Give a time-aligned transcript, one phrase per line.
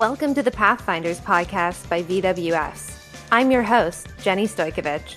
[0.00, 3.26] Welcome to the Pathfinders podcast by VWS.
[3.30, 5.16] I'm your host, Jenny Stojkovic.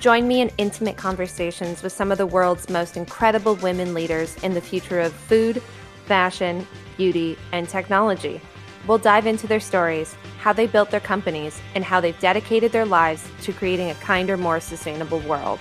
[0.00, 4.54] Join me in intimate conversations with some of the world's most incredible women leaders in
[4.54, 5.60] the future of food,
[6.06, 6.66] fashion,
[6.96, 8.40] beauty, and technology.
[8.86, 12.86] We'll dive into their stories, how they built their companies, and how they've dedicated their
[12.86, 15.60] lives to creating a kinder, more sustainable world.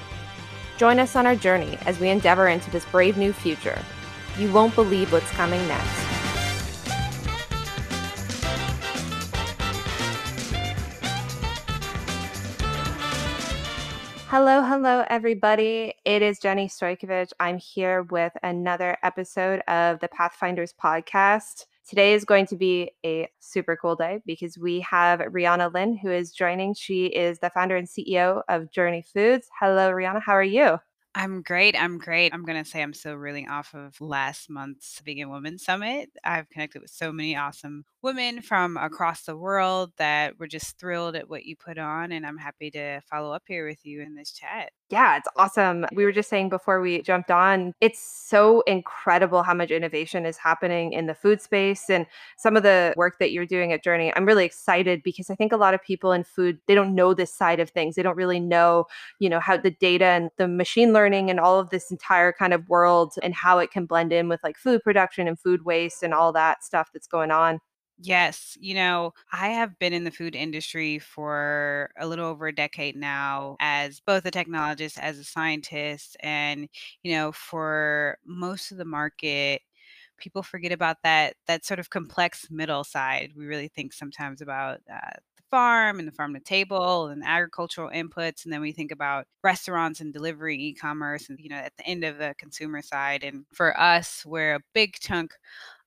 [0.77, 3.81] Join us on our journey as we endeavor into this brave new future.
[4.39, 6.10] You won't believe what's coming next.
[14.31, 15.93] Hello, hello, everybody.
[16.05, 17.33] It is Jenny Stojkovic.
[17.41, 21.65] I'm here with another episode of the Pathfinders podcast.
[21.85, 26.09] Today is going to be a super cool day because we have Riana Lynn who
[26.09, 26.73] is joining.
[26.75, 29.49] She is the founder and CEO of Journey Foods.
[29.59, 30.21] Hello, Rihanna.
[30.25, 30.79] How are you?
[31.13, 31.75] I'm great.
[31.77, 32.33] I'm great.
[32.33, 36.09] I'm going to say I'm still reeling off of last month's Vegan Women Summit.
[36.23, 41.17] I've connected with so many awesome women from across the world that were just thrilled
[41.17, 42.13] at what you put on.
[42.13, 44.71] And I'm happy to follow up here with you in this chat.
[44.91, 45.85] Yeah, it's awesome.
[45.93, 50.35] We were just saying before we jumped on, it's so incredible how much innovation is
[50.35, 52.05] happening in the food space and
[52.37, 54.11] some of the work that you're doing at Journey.
[54.13, 57.13] I'm really excited because I think a lot of people in food, they don't know
[57.13, 57.95] this side of things.
[57.95, 58.85] They don't really know,
[59.19, 62.53] you know, how the data and the machine learning and all of this entire kind
[62.53, 66.03] of world and how it can blend in with like food production and food waste
[66.03, 67.61] and all that stuff that's going on.
[68.03, 72.55] Yes, you know, I have been in the food industry for a little over a
[72.55, 76.67] decade now as both a technologist, as a scientist, and
[77.03, 79.61] you know, for most of the market,
[80.17, 83.33] people forget about that that sort of complex middle side.
[83.35, 87.91] We really think sometimes about uh, the farm and the farm to table and agricultural
[87.91, 91.85] inputs, and then we think about restaurants and delivery, e-commerce, and you know, at the
[91.85, 93.23] end of the consumer side.
[93.23, 95.33] And for us, we're a big chunk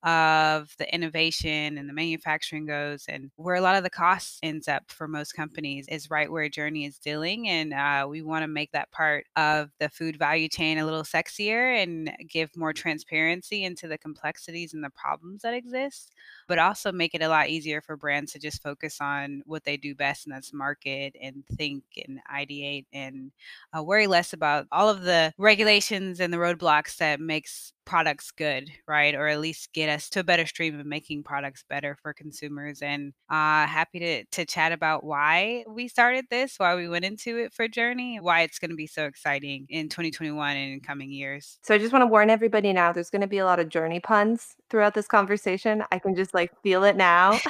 [0.04, 4.68] of the innovation and the manufacturing goes and where a lot of the cost ends
[4.68, 8.46] up for most companies is right where journey is dealing and uh, we want to
[8.48, 13.64] make that part of the food value chain a little sexier and give more transparency
[13.64, 16.12] into the complexities and the problems that exist
[16.48, 19.76] but also make it a lot easier for brands to just focus on what they
[19.76, 23.32] do best and that's market and think and ideate and
[23.76, 28.70] uh, worry less about all of the regulations and the roadblocks that makes products good,
[28.86, 29.14] right?
[29.14, 32.82] Or at least get us to a better stream of making products better for consumers.
[32.82, 37.38] And uh, happy to, to chat about why we started this, why we went into
[37.38, 41.10] it for Journey, why it's going to be so exciting in 2021 and in coming
[41.10, 41.58] years.
[41.62, 43.68] So I just want to warn everybody now there's going to be a lot of
[43.68, 45.84] Journey puns throughout this conversation.
[45.92, 47.38] I can just like feel it now.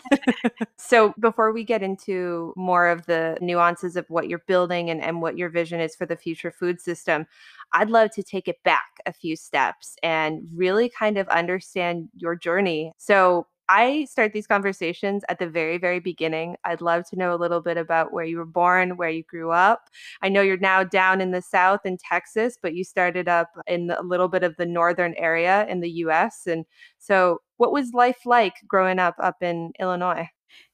[0.77, 5.23] so before we get into more of the nuances of what you're building and, and
[5.23, 7.27] what your vision is for the future food system,
[7.73, 10.24] I'd love to take it back a few steps and
[10.55, 12.93] really kind of understand your journey.
[12.99, 16.57] So, I start these conversations at the very, very beginning.
[16.65, 19.53] I'd love to know a little bit about where you were born, where you grew
[19.53, 19.89] up.
[20.23, 23.91] I know you're now down in the South in Texas, but you started up in
[23.91, 26.47] a little bit of the northern area in the US.
[26.47, 26.67] And
[26.99, 30.29] so, what was life like growing up up in Illinois?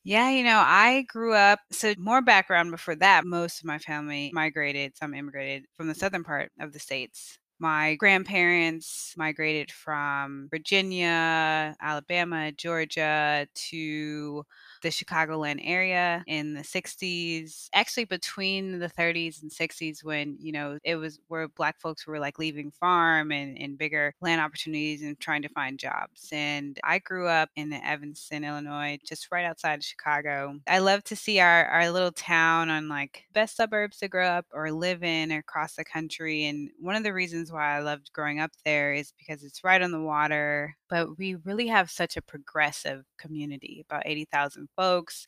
[0.04, 4.30] Yeah, you know, I grew up, so more background before that, most of my family
[4.32, 7.39] migrated, some immigrated from the southern part of the states.
[7.60, 14.46] My grandparents migrated from Virginia, Alabama, Georgia to
[14.82, 20.78] the Chicagoland area in the 60s, actually between the 30s and 60s when, you know,
[20.84, 25.18] it was where black folks were like leaving farm and, and bigger land opportunities and
[25.20, 26.28] trying to find jobs.
[26.32, 30.58] And I grew up in Evanston, Illinois, just right outside of Chicago.
[30.66, 34.46] I love to see our, our little town on like best suburbs to grow up
[34.52, 36.44] or live in across the country.
[36.46, 39.82] And one of the reasons why I loved growing up there is because it's right
[39.82, 45.26] on the water, but we really have such a progressive community, about 80,000 folks.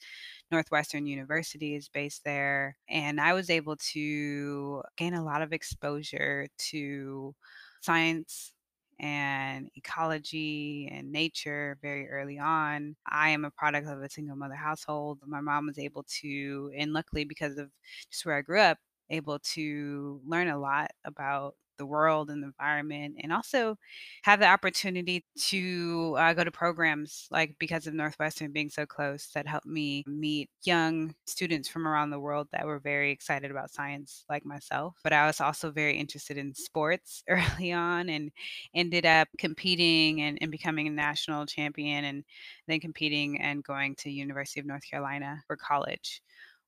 [0.50, 2.76] Northwestern University is based there.
[2.88, 7.34] And I was able to gain a lot of exposure to
[7.80, 8.52] science
[9.00, 12.96] and ecology and nature very early on.
[13.06, 15.20] I am a product of a single mother household.
[15.26, 17.70] My mom was able to, and luckily because of
[18.10, 18.78] just where I grew up,
[19.10, 23.76] able to learn a lot about the world and the environment, and also
[24.22, 29.28] have the opportunity to uh, go to programs like because of Northwestern being so close
[29.34, 33.70] that helped me meet young students from around the world that were very excited about
[33.70, 34.96] science, like myself.
[35.02, 38.30] But I was also very interested in sports early on and
[38.74, 42.24] ended up competing and, and becoming a national champion and
[42.66, 46.22] then competing and going to University of North Carolina for college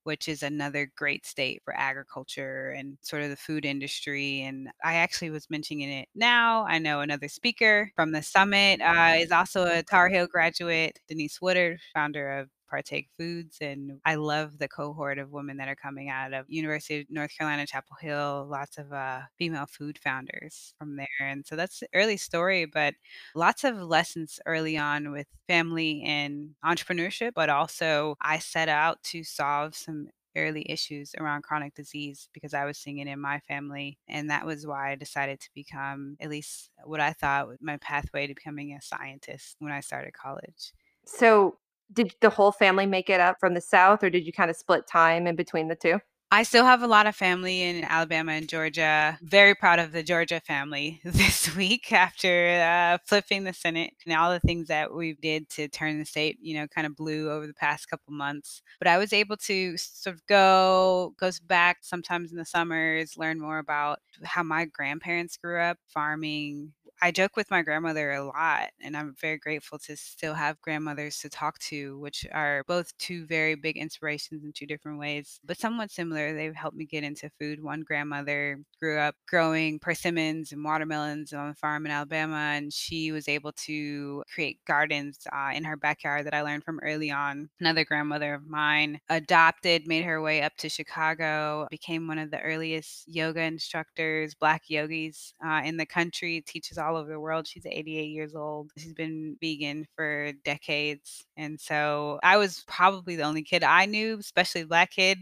[0.05, 4.43] which is another great state for agriculture and sort of the food industry.
[4.43, 6.65] And I actually was mentioning it now.
[6.67, 11.41] I know another speaker from the summit uh, is also a Tar Heel graduate, Denise
[11.41, 16.09] Woodard, founder of partake foods and i love the cohort of women that are coming
[16.09, 20.97] out of university of north carolina chapel hill lots of uh, female food founders from
[20.97, 22.95] there and so that's the early story but
[23.37, 29.23] lots of lessons early on with family and entrepreneurship but also i set out to
[29.23, 33.99] solve some early issues around chronic disease because I was seeing it in my family.
[34.09, 38.27] And that was why I decided to become at least what I thought my pathway
[38.27, 40.73] to becoming a scientist when I started college.
[41.07, 41.59] So,
[41.95, 44.87] did the whole family make it up from the South, or did you kinda split
[44.87, 46.01] time in between the 2?
[46.35, 49.17] I still have a lot of family in Alabama and Georgia.
[49.23, 54.33] Very proud of the Georgia family this week after uh, flipping the Senate and all
[54.33, 57.47] the things that we did to turn the state, you know, kind of blue over
[57.47, 58.63] the past couple months.
[58.81, 63.39] But I was able to sort of go goes back sometimes in the summers, learn
[63.39, 66.73] more about how my grandparents grew up farming,
[67.05, 71.19] I joke with my grandmother a lot, and I'm very grateful to still have grandmothers
[71.19, 75.59] to talk to, which are both two very big inspirations in two different ways, but
[75.59, 76.35] somewhat similar.
[76.35, 77.63] They've helped me get into food.
[77.63, 83.13] One grandmother grew up growing persimmons and watermelons on a farm in Alabama, and she
[83.13, 87.51] was able to create gardens uh, in her backyard that I learned from early on.
[87.61, 92.41] Another grandmother of mine adopted, made her way up to Chicago, became one of the
[92.41, 97.47] earliest yoga instructors, black yogis uh, in the country, teaches all all over the world.
[97.47, 98.71] She's 88 years old.
[98.79, 101.25] She's been vegan for decades.
[101.37, 105.19] And so I was probably the only kid I knew, especially black kid,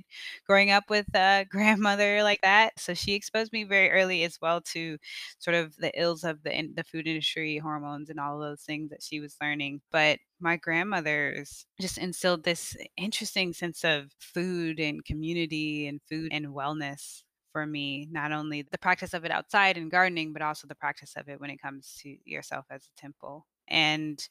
[0.47, 2.79] growing up with a grandmother like that.
[2.79, 4.99] So she exposed me very early as well to
[5.39, 9.03] sort of the ills of the the food industry, hormones, and all those things that
[9.03, 9.81] she was learning.
[9.91, 16.47] But my grandmother's just instilled this interesting sense of food and community and food and
[16.47, 17.23] wellness
[17.53, 21.15] for me, not only the practice of it outside and gardening, but also the practice
[21.17, 23.47] of it when it comes to yourself as a temple.
[23.69, 24.27] And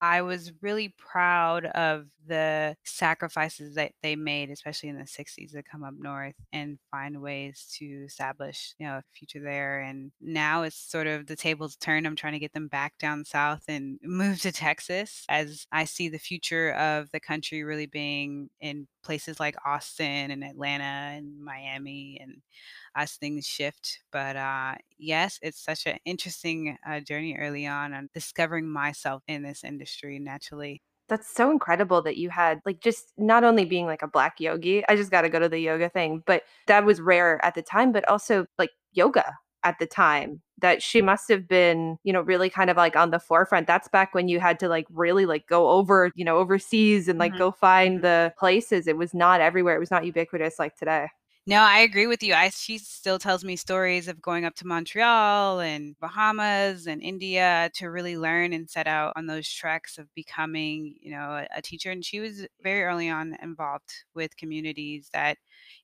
[0.00, 5.62] I was really proud of the sacrifices that they made, especially in the 60s, to
[5.62, 9.80] come up north and find ways to establish, you know, a future there.
[9.80, 12.06] And now it's sort of the tables turned.
[12.06, 16.08] I'm trying to get them back down south and move to Texas as I see
[16.08, 20.84] the future of the country really being in places like Austin and Atlanta
[21.16, 22.42] and Miami and
[22.94, 24.00] as things shift.
[24.12, 29.42] But uh, yes, it's such an interesting uh, journey early on on discovering myself in
[29.42, 29.83] this industry
[30.18, 30.82] naturally.
[31.08, 34.82] That's so incredible that you had like just not only being like a black yogi,
[34.88, 37.62] I just got to go to the yoga thing, but that was rare at the
[37.62, 42.22] time, but also like yoga at the time that she must have been, you know,
[42.22, 43.66] really kind of like on the forefront.
[43.66, 47.18] That's back when you had to like really like go over, you know, overseas and
[47.18, 47.38] like Mhm.
[47.38, 48.02] go find Mhm.
[48.02, 48.86] the places.
[48.86, 49.76] It was not everywhere.
[49.76, 51.08] It was not ubiquitous like today.
[51.46, 52.32] No, I agree with you.
[52.32, 57.70] I she still tells me stories of going up to Montreal and Bahamas and India
[57.74, 61.60] to really learn and set out on those treks of becoming, you know, a, a
[61.62, 61.90] teacher.
[61.90, 65.36] And she was very early on involved with communities that,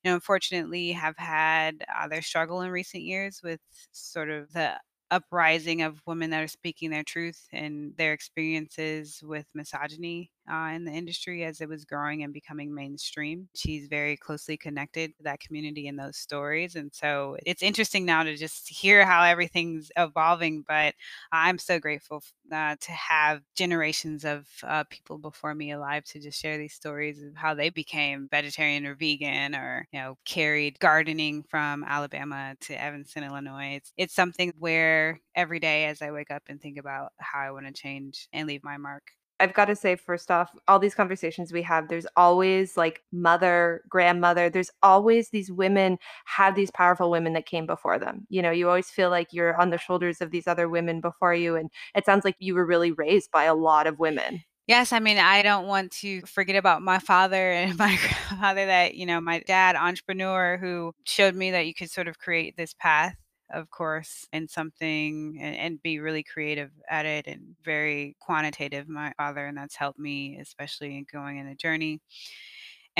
[0.03, 3.61] you know, unfortunately have had uh, their struggle in recent years with
[3.93, 4.81] sort of the
[5.11, 10.85] uprising of women that are speaking their truth and their experiences with misogyny uh, in
[10.85, 13.49] the industry as it was growing and becoming mainstream.
[13.55, 16.77] She's very closely connected to that community and those stories.
[16.77, 20.65] And so it's interesting now to just hear how everything's evolving.
[20.67, 20.95] But
[21.33, 26.41] I'm so grateful uh, to have generations of uh, people before me alive to just
[26.41, 31.45] share these stories of how they became vegetarian or vegan or, you know, carried gardening
[31.49, 33.75] from Alabama to Evanston, Illinois.
[33.77, 37.51] It's, it's something where every day as I wake up and think about how I
[37.51, 39.13] want to change and leave my mark.
[39.41, 43.83] I've got to say, first off, all these conversations we have, there's always like mother,
[43.89, 48.27] grandmother, there's always these women have these powerful women that came before them.
[48.29, 51.35] You know, you always feel like you're on the shoulders of these other women before
[51.35, 51.57] you.
[51.57, 54.45] And it sounds like you were really raised by a lot of women.
[54.67, 58.95] Yes, I mean, I don't want to forget about my father and my grandfather that,
[58.95, 62.75] you know, my dad, entrepreneur, who showed me that you could sort of create this
[62.75, 63.17] path
[63.53, 69.13] of course, in something and, and, be really creative at it and very quantitative, my
[69.17, 72.01] father, and that's helped me, especially in going in a journey.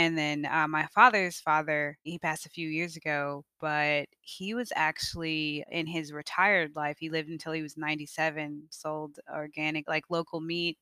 [0.01, 4.73] And then uh, my father's father, he passed a few years ago, but he was
[4.75, 6.97] actually in his retired life.
[6.99, 10.79] He lived until he was 97, sold organic, like local meat,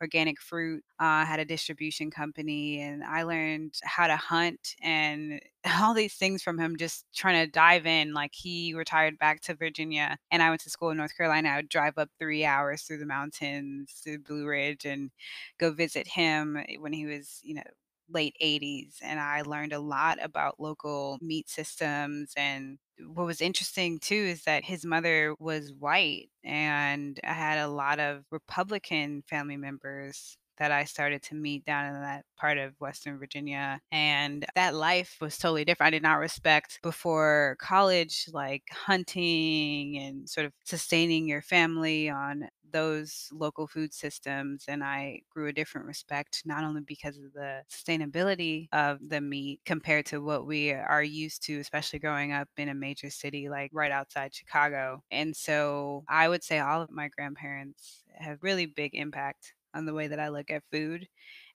[0.00, 2.80] organic fruit, uh, had a distribution company.
[2.80, 5.42] And I learned how to hunt and
[5.82, 8.14] all these things from him, just trying to dive in.
[8.14, 11.50] Like he retired back to Virginia and I went to school in North Carolina.
[11.50, 15.10] I would drive up three hours through the mountains to Blue Ridge and
[15.58, 17.62] go visit him when he was, you know,
[18.08, 23.98] late 80s and I learned a lot about local meat systems and what was interesting
[23.98, 29.56] too is that his mother was white and I had a lot of Republican family
[29.56, 33.80] members that I started to meet down in that part of Western Virginia.
[33.90, 35.88] And that life was totally different.
[35.88, 42.48] I did not respect before college, like hunting and sort of sustaining your family on
[42.74, 47.62] those local food systems and I grew a different respect not only because of the
[47.72, 52.68] sustainability of the meat compared to what we are used to especially growing up in
[52.68, 55.04] a major city like right outside Chicago.
[55.12, 59.94] And so I would say all of my grandparents have really big impact on the
[59.94, 61.08] way that I look at food.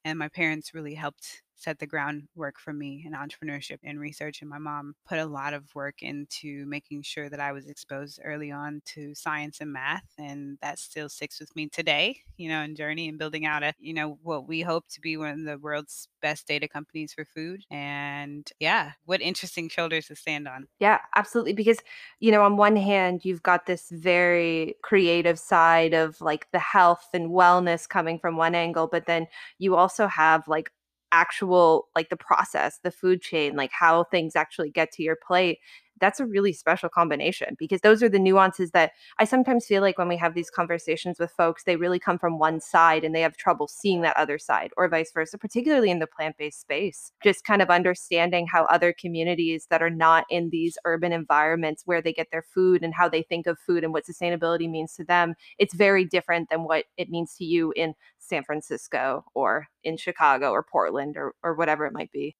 [0.05, 4.41] And my parents really helped set the groundwork for me in entrepreneurship and research.
[4.41, 8.19] And my mom put a lot of work into making sure that I was exposed
[8.23, 10.05] early on to science and math.
[10.17, 13.73] And that still sticks with me today, you know, in journey and building out a,
[13.79, 17.25] you know, what we hope to be one of the world's best data companies for
[17.25, 17.63] food.
[17.69, 20.67] And yeah, what interesting shoulders to stand on.
[20.79, 21.53] Yeah, absolutely.
[21.53, 21.79] Because,
[22.19, 27.09] you know, on one hand, you've got this very creative side of like the health
[27.13, 30.71] and wellness coming from one angle, but then you also have like
[31.11, 35.59] actual like the process, the food chain, like how things actually get to your plate
[35.99, 39.97] that's a really special combination because those are the nuances that I sometimes feel like
[39.97, 43.21] when we have these conversations with folks, they really come from one side and they
[43.21, 47.11] have trouble seeing that other side, or vice versa, particularly in the plant based space.
[47.23, 52.01] Just kind of understanding how other communities that are not in these urban environments where
[52.01, 55.03] they get their food and how they think of food and what sustainability means to
[55.03, 59.97] them, it's very different than what it means to you in San Francisco or in
[59.97, 62.35] Chicago or Portland or, or whatever it might be.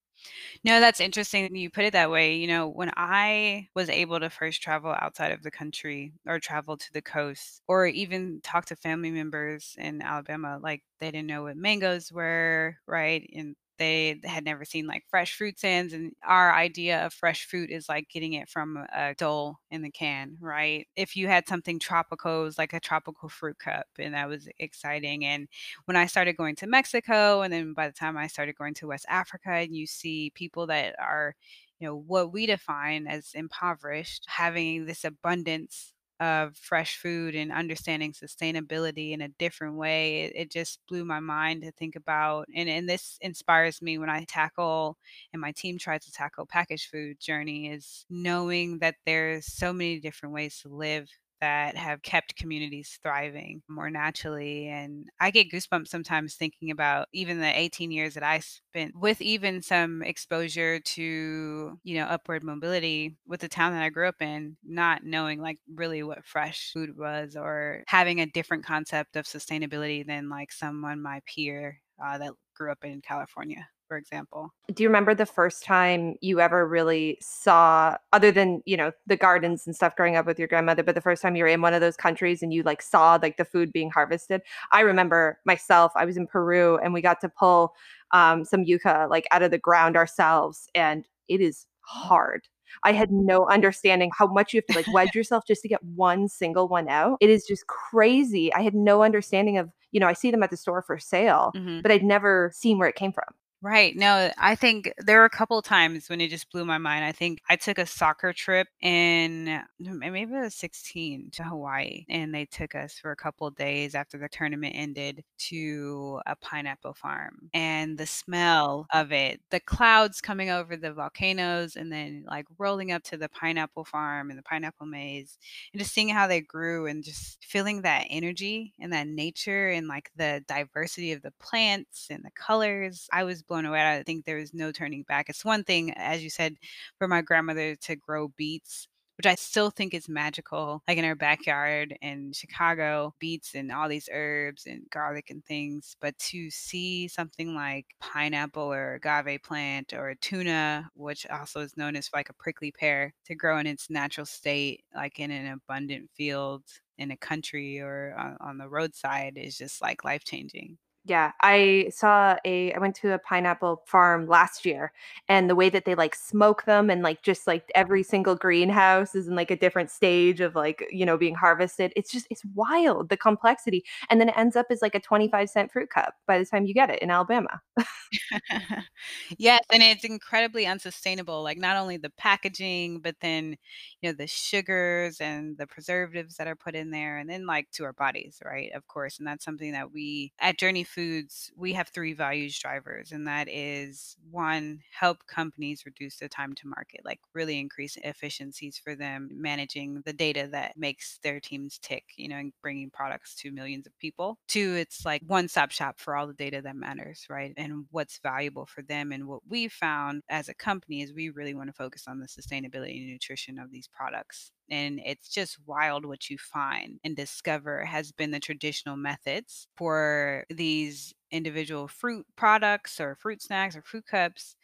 [0.64, 2.36] No, that's interesting you put it that way.
[2.36, 6.78] You know, when I was able to first travel outside of the country or travel
[6.78, 11.44] to the coast or even talk to family members in Alabama, like they didn't know
[11.44, 13.30] what mangoes were, right?
[13.36, 17.72] And they had never seen like fresh fruit stands and our idea of fresh fruit
[17.72, 20.88] is like getting it from a dole in the can right?
[20.96, 24.48] If you had something tropical it was like a tropical fruit cup and that was
[24.60, 25.48] exciting and
[25.86, 28.88] when i started going to mexico and then by the time i started going to
[28.88, 31.36] west africa and you see people that are
[31.80, 38.12] you know what we define as impoverished having this abundance of fresh food and understanding
[38.14, 40.24] sustainability in a different way.
[40.24, 42.48] It, it, just blew my mind to think about.
[42.54, 44.98] And, and this inspires me when I tackle
[45.34, 50.00] and my team tries to tackle packaged food journey is knowing that there's so many
[50.00, 51.10] different ways to live
[51.42, 54.68] that have kept communities thriving more naturally.
[54.68, 59.22] And I get goosebumps sometimes thinking about even the 18 years that I spent with
[59.22, 64.22] even some exposure to, you know, upward mobility with the town that I grew up
[64.22, 69.26] in, not knowing like really what fresh food was or having a different concept of
[69.26, 74.54] sustainability than like someone my peer uh, that grew up in California for example.
[74.72, 79.18] Do you remember the first time you ever really saw, other than, you know, the
[79.18, 81.62] gardens and stuff growing up with your grandmother, but the first time you were in
[81.62, 84.42] one of those countries and you like saw like the food being harvested?
[84.72, 87.74] I remember myself, I was in Peru and we got to pull
[88.12, 92.48] um, some yucca like out of the ground ourselves and it is hard.
[92.84, 95.84] I had no understanding how much you have to like wedge yourself just to get
[95.84, 97.18] one single one out.
[97.22, 98.54] It is just crazy.
[98.54, 101.52] I had no understanding of, you know, I see them at the store for sale,
[101.56, 101.82] mm-hmm.
[101.82, 103.26] but I'd never seen where it came from.
[103.62, 103.94] Right.
[103.94, 107.04] No, I think there were a couple times when it just blew my mind.
[107.04, 112.34] I think I took a soccer trip in maybe I was 16 to Hawaii, and
[112.34, 117.50] they took us for a couple days after the tournament ended to a pineapple farm.
[117.54, 122.94] And the smell of it, the clouds coming over the volcanoes, and then like rolling
[122.94, 125.38] up to the pineapple farm and the pineapple maze,
[125.74, 129.88] and just seeing how they grew and just feeling that energy and that nature and
[129.90, 133.08] like the diversity of the plants and the colors.
[133.12, 133.98] I was blown away.
[133.98, 135.30] I think there is no turning back.
[135.30, 136.56] It's one thing, as you said,
[136.98, 138.88] for my grandmother to grow beets
[139.20, 140.82] which I still think is magical.
[140.88, 145.98] Like in our backyard in Chicago, beets and all these herbs and garlic and things.
[146.00, 151.98] But to see something like pineapple or agave plant or tuna, which also is known
[151.98, 156.10] as like a prickly pear, to grow in its natural state, like in an abundant
[156.16, 156.64] field
[156.98, 160.78] in a country or on, on the roadside, is just like life changing.
[161.06, 164.92] Yeah, I saw a I went to a pineapple farm last year
[165.30, 169.16] and the way that they like smoke them and like just like every single greenhouse
[169.16, 171.94] is in like a different stage of like, you know, being harvested.
[171.96, 173.84] It's just it's wild the complexity.
[174.10, 176.66] And then it ends up as like a 25 cent fruit cup by the time
[176.66, 177.62] you get it in Alabama.
[179.38, 181.44] yes, and it's incredibly unsustainable.
[181.44, 183.58] Like not only the packaging, but then
[184.02, 187.70] you know the sugars and the preservatives that are put in there and then like
[187.72, 188.72] to our bodies, right?
[188.74, 189.20] Of course.
[189.20, 193.48] And that's something that we at Journey Foods, we have three values drivers, and that
[193.48, 199.30] is one, help companies reduce the time to market, like really increase efficiencies for them
[199.32, 203.86] managing the data that makes their teams tick, you know, and bringing products to millions
[203.86, 204.38] of people.
[204.48, 207.54] Two, it's like one stop shop for all the data that matters, right?
[207.56, 209.12] And what's valuable for them.
[209.12, 212.28] And what we found as a company is we really want to focus on the
[212.28, 217.86] sustainability and nutrition of these products and it's just wild what you find and discover
[217.86, 224.06] has been the traditional methods for these individual fruit products or fruit snacks or fruit
[224.06, 224.56] cups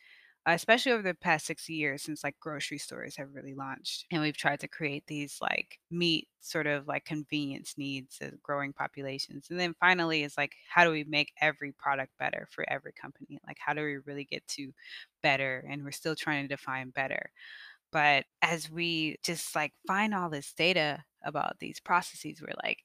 [0.47, 4.37] especially over the past 60 years since like grocery stores have really launched and we've
[4.37, 9.59] tried to create these like meet sort of like convenience needs of growing populations and
[9.59, 13.39] then finally is like how do we make every product better for every company?
[13.47, 14.71] Like how do we really get to
[15.23, 17.31] better and we're still trying to define better
[17.91, 22.79] but as we just like find all this data about these processes, we're like,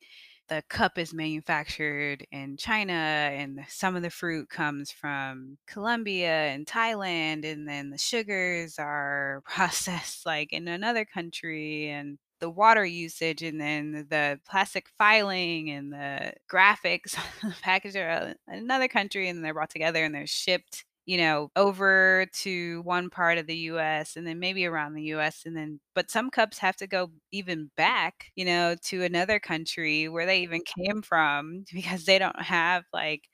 [0.50, 6.66] the cup is manufactured in China and some of the fruit comes from Colombia and
[6.66, 13.42] Thailand and then the sugars are processed like in another country and the water usage
[13.42, 19.44] and then the plastic filing and the graphics on the package are another country and
[19.44, 24.14] they're brought together and they're shipped you know, over to one part of the US
[24.14, 27.68] and then maybe around the US and then but some cups have to go even
[27.76, 32.84] back, you know, to another country where they even came from because they don't have
[32.92, 33.24] like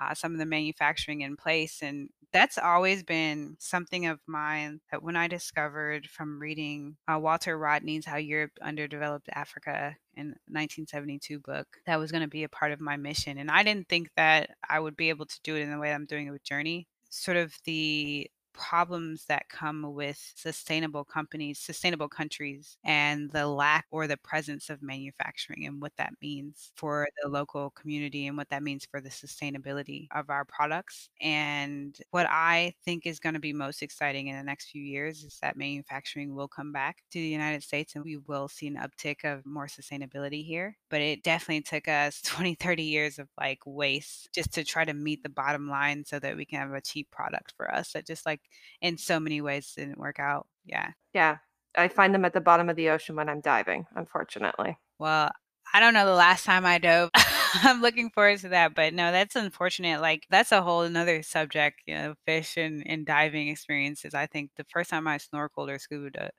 [0.00, 1.80] uh, some of the manufacturing in place.
[1.80, 7.56] And that's always been something of mine that when I discovered from reading uh, Walter
[7.56, 12.72] Rodney's How Europe Underdeveloped Africa in 1972 book, that was going to be a part
[12.72, 13.38] of my mission.
[13.38, 15.92] And I didn't think that I would be able to do it in the way
[15.92, 22.08] I'm doing it with Journey sort of the problems that come with sustainable companies, sustainable
[22.08, 27.28] countries, and the lack or the presence of manufacturing and what that means for the
[27.28, 31.08] local community and what that means for the sustainability of our products.
[31.20, 35.24] And what I think is going to be most exciting in the next few years
[35.24, 38.76] is that manufacturing will come back to the United States and we will see an
[38.76, 40.76] uptick of more sustainability here.
[40.90, 44.94] But it definitely took us 20, 30 years of like waste just to try to
[44.94, 48.06] meet the bottom line so that we can have a cheap product for us that
[48.06, 48.40] just like
[48.80, 50.46] in so many ways didn't work out.
[50.64, 50.90] Yeah.
[51.14, 51.38] Yeah.
[51.76, 54.76] I find them at the bottom of the ocean when I'm diving, unfortunately.
[54.98, 55.30] Well,
[55.72, 57.10] I don't know the last time I dove.
[57.62, 58.74] I'm looking forward to that.
[58.74, 60.00] But no, that's unfortunate.
[60.00, 64.14] Like that's a whole another subject, you know, fish and, and diving experiences.
[64.14, 66.30] I think the first time I snorkeled or scuba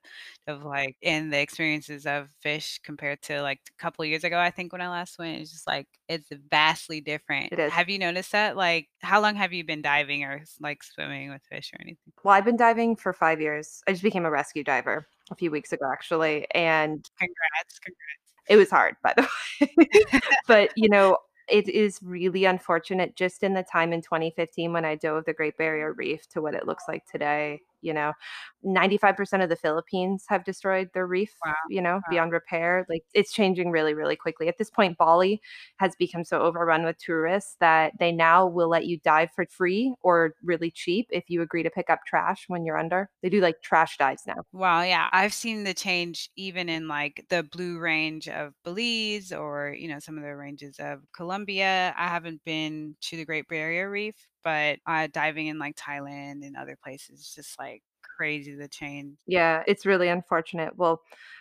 [0.46, 4.50] of like in the experiences of fish compared to like a couple years ago, I
[4.50, 7.52] think when I last went, it's just like it's vastly different.
[7.52, 7.72] It is.
[7.72, 8.56] Have you noticed that?
[8.56, 12.12] Like how long have you been diving or like swimming with fish or anything?
[12.22, 13.82] Well, I've been diving for five years.
[13.86, 16.46] I just became a rescue diver a few weeks ago, actually.
[16.54, 18.23] And congrats, congrats.
[18.48, 19.28] It was hard, by the
[19.60, 20.20] way.
[20.46, 24.94] but, you know, it is really unfortunate just in the time in 2015 when I
[24.94, 28.12] dove the Great Barrier Reef to what it looks like today you know
[28.64, 31.54] 95% of the philippines have destroyed their reef wow.
[31.68, 32.02] you know wow.
[32.10, 35.40] beyond repair like it's changing really really quickly at this point bali
[35.78, 39.94] has become so overrun with tourists that they now will let you dive for free
[40.02, 43.40] or really cheap if you agree to pick up trash when you're under they do
[43.40, 47.78] like trash dives now wow yeah i've seen the change even in like the blue
[47.78, 52.96] range of belize or you know some of the ranges of colombia i haven't been
[53.02, 54.14] to the great barrier reef
[54.44, 57.82] but uh, diving in like Thailand and other places, just like
[58.16, 59.16] crazy the change.
[59.26, 60.76] Yeah, it's really unfortunate.
[60.76, 61.00] Well,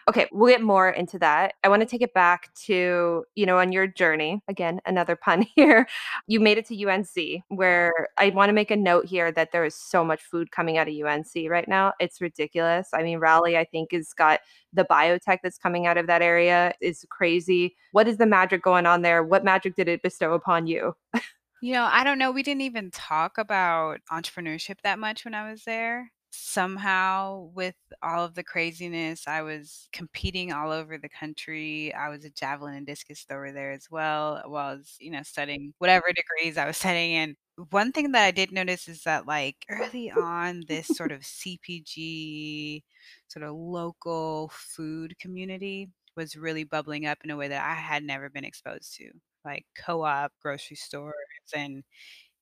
[0.10, 1.54] okay, we'll get more into that.
[1.63, 4.42] I want to take it back to, you know, on your journey.
[4.48, 5.88] Again, another pun here.
[6.28, 9.66] You made it to UNC, where I want to make a note here that there
[9.66, 11.94] is so much food coming out of UNC right now.
[12.00, 12.89] It's ridiculous.
[12.94, 14.39] I mean, Raleigh, I think, has got
[14.74, 17.76] the biotech that's coming out of that area is crazy.
[17.92, 19.24] What is the magic going on there?
[19.24, 20.96] What magic did it bestow upon you?
[21.63, 22.32] You know, I don't know.
[22.32, 26.12] We didn't even talk about entrepreneurship that much when I was there.
[26.30, 31.93] Somehow, with all of the craziness, I was competing all over the country.
[31.93, 34.41] I was a javelin and discus thrower there as well.
[34.45, 37.15] While I was, you know, studying whatever degrees I was studying.
[37.15, 37.36] And
[37.69, 42.84] one thing that I did notice is that, like, early on, this sort of CPG,
[43.30, 48.04] sort of local food community was really bubbling up in a way that I had
[48.04, 49.12] never been exposed to
[49.45, 51.13] like co-op grocery stores
[51.56, 51.84] and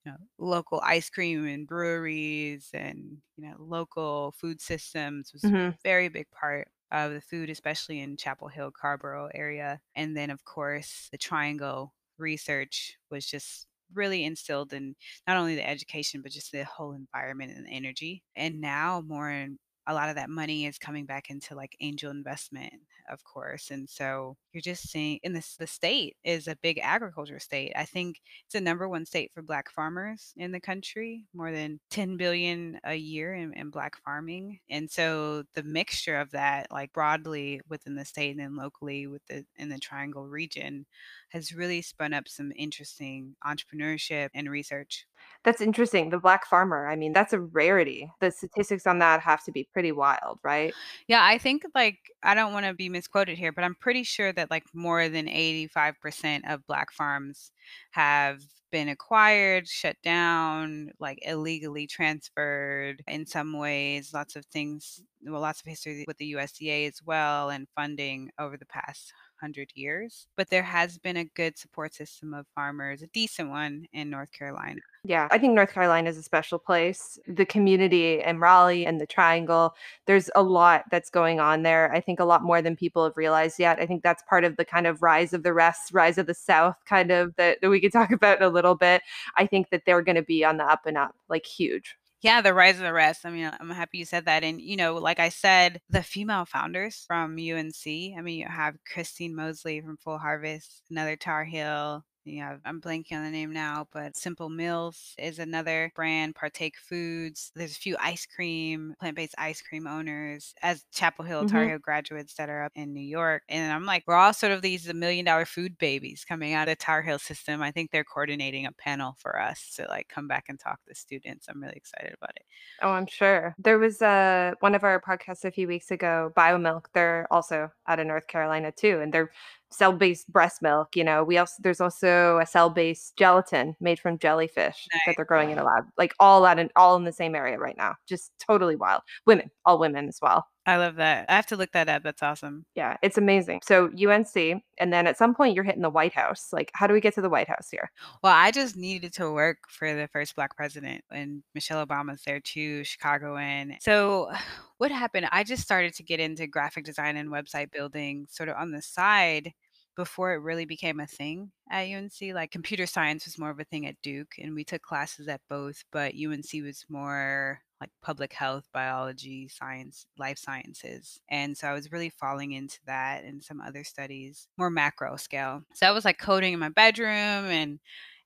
[0.05, 5.55] you know local ice cream and breweries and you know local food systems was mm-hmm.
[5.55, 10.29] a very big part of the food especially in chapel hill carrboro area and then
[10.29, 14.95] of course the triangle research was just really instilled in
[15.27, 19.57] not only the education but just the whole environment and energy and now more and
[19.91, 22.73] a lot of that money is coming back into like angel investment,
[23.09, 23.71] of course.
[23.71, 27.73] And so you're just seeing in this the state is a big agriculture state.
[27.75, 31.79] I think it's the number one state for black farmers in the country, more than
[31.89, 34.59] 10 billion a year in, in black farming.
[34.69, 39.25] And so the mixture of that, like broadly within the state and then locally with
[39.27, 40.85] the in the triangle region,
[41.31, 45.05] has really spun up some interesting entrepreneurship and research.
[45.43, 46.09] That's interesting.
[46.09, 48.11] The black farmer, I mean, that's a rarity.
[48.19, 50.73] The statistics on that have to be pretty wild, right?
[51.07, 54.33] Yeah, I think like I don't want to be misquoted here, but I'm pretty sure
[54.33, 57.51] that like more than 85% of black farms
[57.91, 58.41] have
[58.71, 64.11] been acquired, shut down, like illegally transferred in some ways.
[64.13, 68.57] Lots of things, well, lots of history with the USDA as well and funding over
[68.57, 70.27] the past hundred years.
[70.37, 74.31] But there has been a good support system of farmers, a decent one in North
[74.31, 74.79] Carolina.
[75.03, 77.17] Yeah, I think North Carolina is a special place.
[77.27, 79.73] The community in Raleigh and the Triangle,
[80.05, 81.91] there's a lot that's going on there.
[81.91, 83.79] I think a lot more than people have realized yet.
[83.79, 86.35] I think that's part of the kind of rise of the rest, rise of the
[86.35, 89.01] South kind of that, that we could talk about in a little bit.
[89.35, 91.97] I think that they're going to be on the up and up, like huge.
[92.21, 93.25] Yeah, the rise of the rest.
[93.25, 94.43] I mean, I'm happy you said that.
[94.43, 98.75] And, you know, like I said, the female founders from UNC, I mean, you have
[98.85, 103.87] Christine Moseley from Full Harvest, another Tar Heel, yeah, I'm blanking on the name now,
[103.91, 107.51] but Simple Mills is another brand, Partake Foods.
[107.55, 111.69] There's a few ice cream, plant based ice cream owners as Chapel Hill, Tar hmm
[111.69, 113.43] Heel graduates that are up in New York.
[113.49, 116.77] And I'm like, we're all sort of these million dollar food babies coming out of
[116.77, 117.61] Tar Heel system.
[117.63, 120.93] I think they're coordinating a panel for us to like come back and talk to
[120.95, 121.47] students.
[121.49, 122.45] I'm really excited about it.
[122.81, 123.55] Oh, I'm sure.
[123.59, 126.85] There was uh, one of our podcasts a few weeks ago, Biomilq.
[126.93, 129.31] They're also out of North Carolina too, and they're
[129.71, 130.95] cell-based breast milk.
[130.95, 135.51] You know, we also there's also a cell-based gelatin made from jellyfish that they're growing
[135.51, 137.95] in a lab, like all out in all in the same area right now.
[138.07, 139.01] Just totally wild.
[139.25, 140.45] Women, all women as well.
[140.65, 141.25] I love that.
[141.27, 142.03] I have to look that up.
[142.03, 142.65] That's awesome.
[142.75, 143.61] Yeah, it's amazing.
[143.63, 146.49] So UNC, and then at some point you're hitting the White House.
[146.53, 147.89] Like, how do we get to the White House here?
[148.23, 152.39] Well, I just needed to work for the first black president, and Michelle Obama's there
[152.39, 153.77] too, Chicagoan.
[153.81, 154.31] So,
[154.77, 155.27] what happened?
[155.31, 158.81] I just started to get into graphic design and website building sort of on the
[158.81, 159.53] side
[159.95, 162.33] before it really became a thing at UNC.
[162.33, 165.41] Like computer science was more of a thing at Duke, and we took classes at
[165.49, 171.19] both, but UNC was more like public health, biology, science, life sciences.
[171.29, 175.63] And so I was really falling into that and some other studies, more macro scale.
[175.73, 177.79] So I was like coding in my bedroom and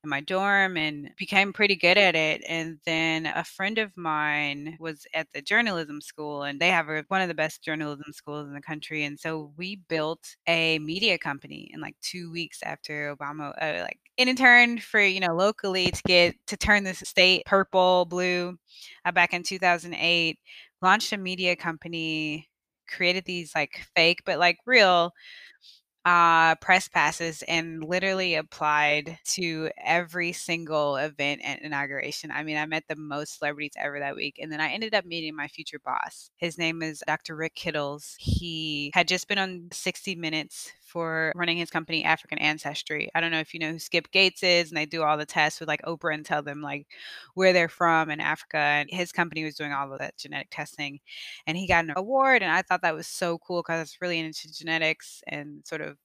[0.05, 2.41] in my dorm and became pretty good at it.
[2.47, 7.21] And then a friend of mine was at the journalism school, and they have one
[7.21, 9.03] of the best journalism schools in the country.
[9.03, 13.99] And so we built a media company in like two weeks after Obama, uh, like
[14.17, 18.57] an intern for you know locally to get to turn this state purple, blue.
[19.03, 20.39] Uh, back in 2008,
[20.81, 22.47] launched a media company
[22.87, 25.11] created these like fake but like real
[26.05, 32.29] uh, press passes and literally applied to every single event and inauguration.
[32.31, 34.37] I mean, I met the most celebrities ever that week.
[34.39, 36.29] And then I ended up meeting my future boss.
[36.37, 37.35] His name is Dr.
[37.35, 38.15] Rick Kittles.
[38.19, 43.10] He had just been on 60 Minutes for running his company African Ancestry.
[43.13, 45.25] I don't know if you know who Skip Gates is, and they do all the
[45.25, 46.88] tests with like Oprah and tell them like
[47.34, 48.58] where they're from in Africa.
[48.58, 50.99] And his company was doing all of that genetic testing,
[51.47, 52.41] and he got an award.
[52.43, 55.81] And I thought that was so cool because I was really into genetics and sort
[55.81, 55.97] of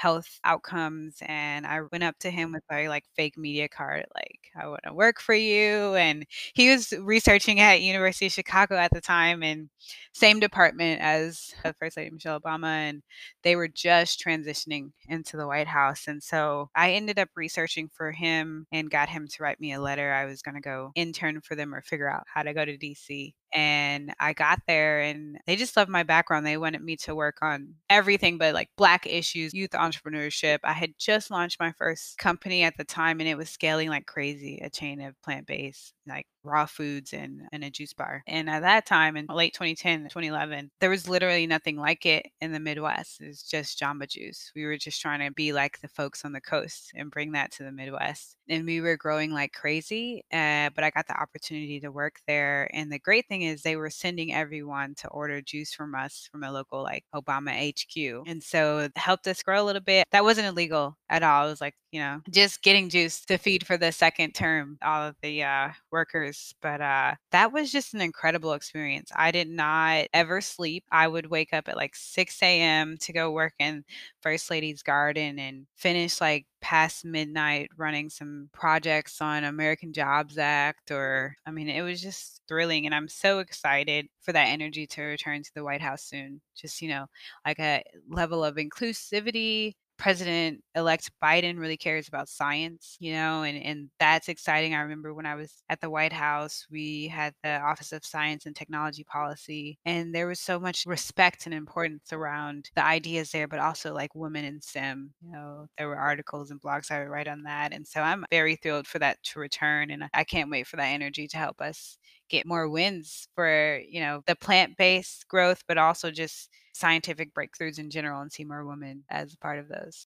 [0.00, 4.50] health outcomes and I went up to him with my like fake media card like
[4.56, 8.92] I want to work for you and he was researching at University of Chicago at
[8.94, 9.68] the time and
[10.14, 13.02] same department as uh, First Lady Michelle Obama and
[13.42, 18.10] they were just transitioning into the White House and so I ended up researching for
[18.10, 20.14] him and got him to write me a letter.
[20.14, 22.78] I was going to go intern for them or figure out how to go to
[22.78, 26.46] DC and I got there and they just loved my background.
[26.46, 30.60] They wanted me to work on everything but like black issues, youth entrepreneurship.
[30.64, 34.06] I had just launched my first company at the time and it was scaling like
[34.06, 38.22] crazy, a chain of plant-based like raw foods and, and a juice bar.
[38.26, 42.52] And at that time in late 2010, 2011, there was literally nothing like it in
[42.52, 43.20] the Midwest.
[43.20, 44.50] It was just Jamba Juice.
[44.54, 47.52] We were just trying to be like the folks on the coast and bring that
[47.52, 48.36] to the Midwest.
[48.48, 52.68] And we were growing like crazy, uh, but I got the opportunity to work there.
[52.72, 56.42] And the great thing is they were sending everyone to order juice from us from
[56.42, 58.24] a local like Obama HQ.
[58.26, 60.06] And so it helped us grow a little bit.
[60.10, 61.46] That wasn't illegal at all.
[61.46, 65.02] It was like you know, just getting juice to feed for the second term, all
[65.08, 66.54] of the uh, workers.
[66.62, 69.10] But uh, that was just an incredible experience.
[69.14, 70.84] I did not ever sleep.
[70.92, 72.96] I would wake up at like 6 a.m.
[72.98, 73.84] to go work in
[74.20, 80.90] First Lady's garden and finish like past midnight running some projects on American Jobs Act
[80.90, 85.02] or I mean it was just thrilling and I'm so excited for that energy to
[85.02, 86.40] return to the White House soon.
[86.54, 87.06] Just, you know,
[87.46, 93.62] like a level of inclusivity, President elect Biden really cares about science, you know, and,
[93.62, 94.74] and that's exciting.
[94.74, 98.46] I remember when I was at the White House, we had the Office of Science
[98.46, 103.46] and Technology Policy, and there was so much respect and importance around the ideas there,
[103.46, 105.12] but also like women in STEM.
[105.22, 107.74] You know, there were articles and blogs I would write on that.
[107.74, 109.90] And so I'm very thrilled for that to return.
[109.90, 111.98] And I can't wait for that energy to help us
[112.30, 117.78] get more wins for, you know, the plant based growth, but also just scientific breakthroughs
[117.78, 120.06] in general and see more women as part of those.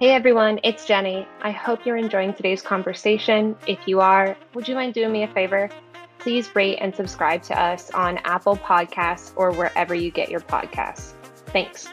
[0.00, 1.26] Hey everyone, it's Jenny.
[1.42, 3.56] I hope you're enjoying today's conversation.
[3.66, 5.70] If you are, would you mind doing me a favor?
[6.18, 11.12] Please rate and subscribe to us on Apple Podcasts or wherever you get your podcasts.
[11.46, 11.88] Thanks.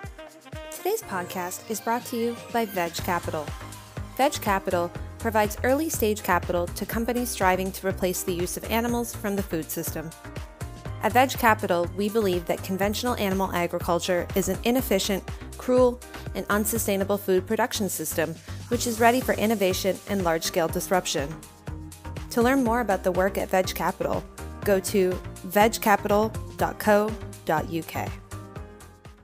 [0.71, 3.45] Today's podcast is brought to you by Veg Capital.
[4.15, 9.15] Veg Capital provides early stage capital to companies striving to replace the use of animals
[9.15, 10.09] from the food system.
[11.03, 15.23] At Veg Capital, we believe that conventional animal agriculture is an inefficient,
[15.57, 15.99] cruel,
[16.35, 18.35] and unsustainable food production system
[18.69, 21.29] which is ready for innovation and large scale disruption.
[22.31, 24.23] To learn more about the work at Veg Capital,
[24.65, 25.11] go to
[25.47, 28.26] vegcapital.co.uk.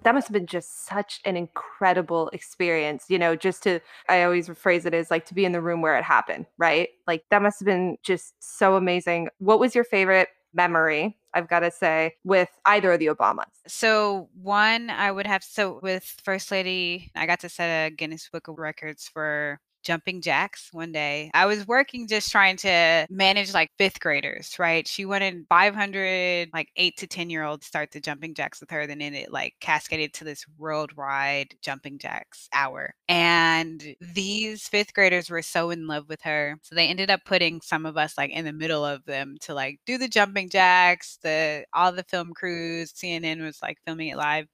[0.03, 4.49] That must have been just such an incredible experience, you know, just to, I always
[4.49, 6.89] phrase it as like to be in the room where it happened, right?
[7.07, 9.29] Like that must have been just so amazing.
[9.39, 13.45] What was your favorite memory, I've got to say, with either of the Obamas?
[13.67, 18.29] So, one, I would have, so with First Lady, I got to set a Guinness
[18.31, 21.29] Book of Records for jumping jacks one day.
[21.33, 24.87] I was working just trying to manage like fifth graders, right?
[24.87, 28.87] She wanted 500 like eight to 10 year olds start the jumping jacks with her.
[28.87, 32.93] Then it like cascaded to this worldwide jumping jacks hour.
[33.07, 36.57] And these fifth graders were so in love with her.
[36.63, 39.53] So they ended up putting some of us like in the middle of them to
[39.53, 44.17] like do the jumping jacks, the all the film crews, CNN was like filming it
[44.17, 44.47] live.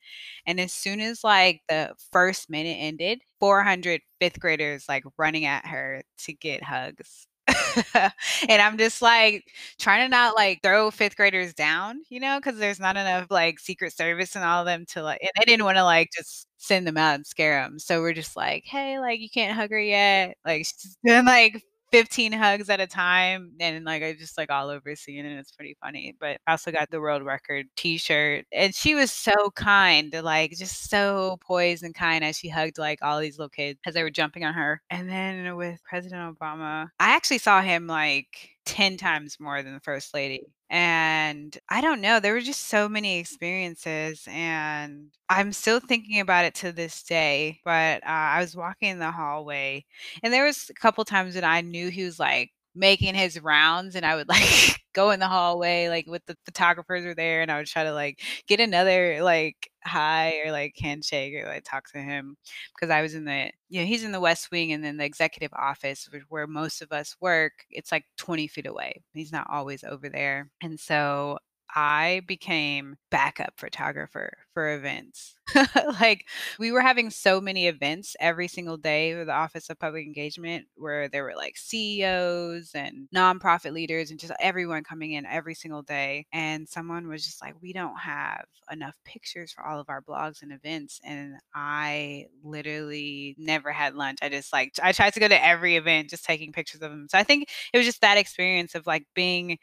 [0.46, 5.66] And as soon as like the first minute ended, 400 fifth graders like running at
[5.68, 7.28] her to get hugs.
[7.96, 9.46] and I'm just like
[9.80, 13.60] trying to not like throw fifth graders down, you know, because there's not enough like
[13.60, 16.48] Secret Service and all of them to like, and I didn't want to like just
[16.58, 17.80] send them out and scare them.
[17.80, 20.38] So we're just like, hey, like you can't hug her yet.
[20.46, 24.70] Like she's doing like 15 hugs at a time and like I just like all
[24.70, 25.40] over seeing it.
[25.40, 26.16] It's pretty funny.
[26.20, 28.46] But I also got the world record t-shirt.
[28.54, 33.00] And she was so kind, like just so poised and kind as she hugged like
[33.02, 34.82] all these little kids as they were jumping on her.
[34.90, 39.80] And then with President Obama, I actually saw him like 10 times more than the
[39.80, 40.44] first lady.
[40.70, 46.46] And I don't know, there were just so many experiences, and I'm still thinking about
[46.46, 47.60] it to this day.
[47.66, 49.86] But uh, I was walking in the hallway,
[50.24, 53.96] and there was a couple times that I knew he was like making his rounds
[53.96, 57.52] and I would like go in the hallway like with the photographers were there and
[57.52, 61.90] I would try to like get another like hi or like handshake or like talk
[61.92, 62.38] to him
[62.76, 65.06] because I was in the you know he's in the West Wing and then the
[65.06, 69.02] executive office where most of us work it's like 20 feet away.
[69.14, 70.50] He's not always over there.
[70.62, 71.38] And so
[71.76, 75.36] I became backup photographer for events.
[76.00, 76.26] like
[76.60, 80.66] we were having so many events every single day with the Office of Public Engagement
[80.76, 85.82] where there were like CEOs and nonprofit leaders and just everyone coming in every single
[85.82, 86.26] day.
[86.32, 90.42] And someone was just like, we don't have enough pictures for all of our blogs
[90.42, 91.00] and events.
[91.04, 94.20] And I literally never had lunch.
[94.22, 97.08] I just like, I tried to go to every event just taking pictures of them.
[97.10, 99.58] So I think it was just that experience of like being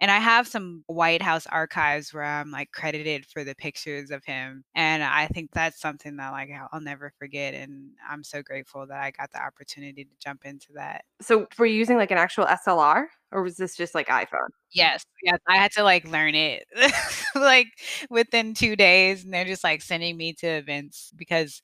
[0.00, 4.24] and I have some White House archives where I'm like credited for the pictures of
[4.24, 4.64] him.
[4.74, 7.52] And I think that's something that like I'll never forget.
[7.52, 11.04] And I'm so grateful that I got the opportunity to jump into that.
[11.20, 14.48] So were you using like an actual SLR or was this just like iPhone?
[14.72, 15.04] Yes.
[15.22, 15.38] Yes.
[15.46, 16.64] I had to like learn it
[17.34, 17.68] like
[18.08, 19.24] within two days.
[19.24, 21.60] And they're just like sending me to events because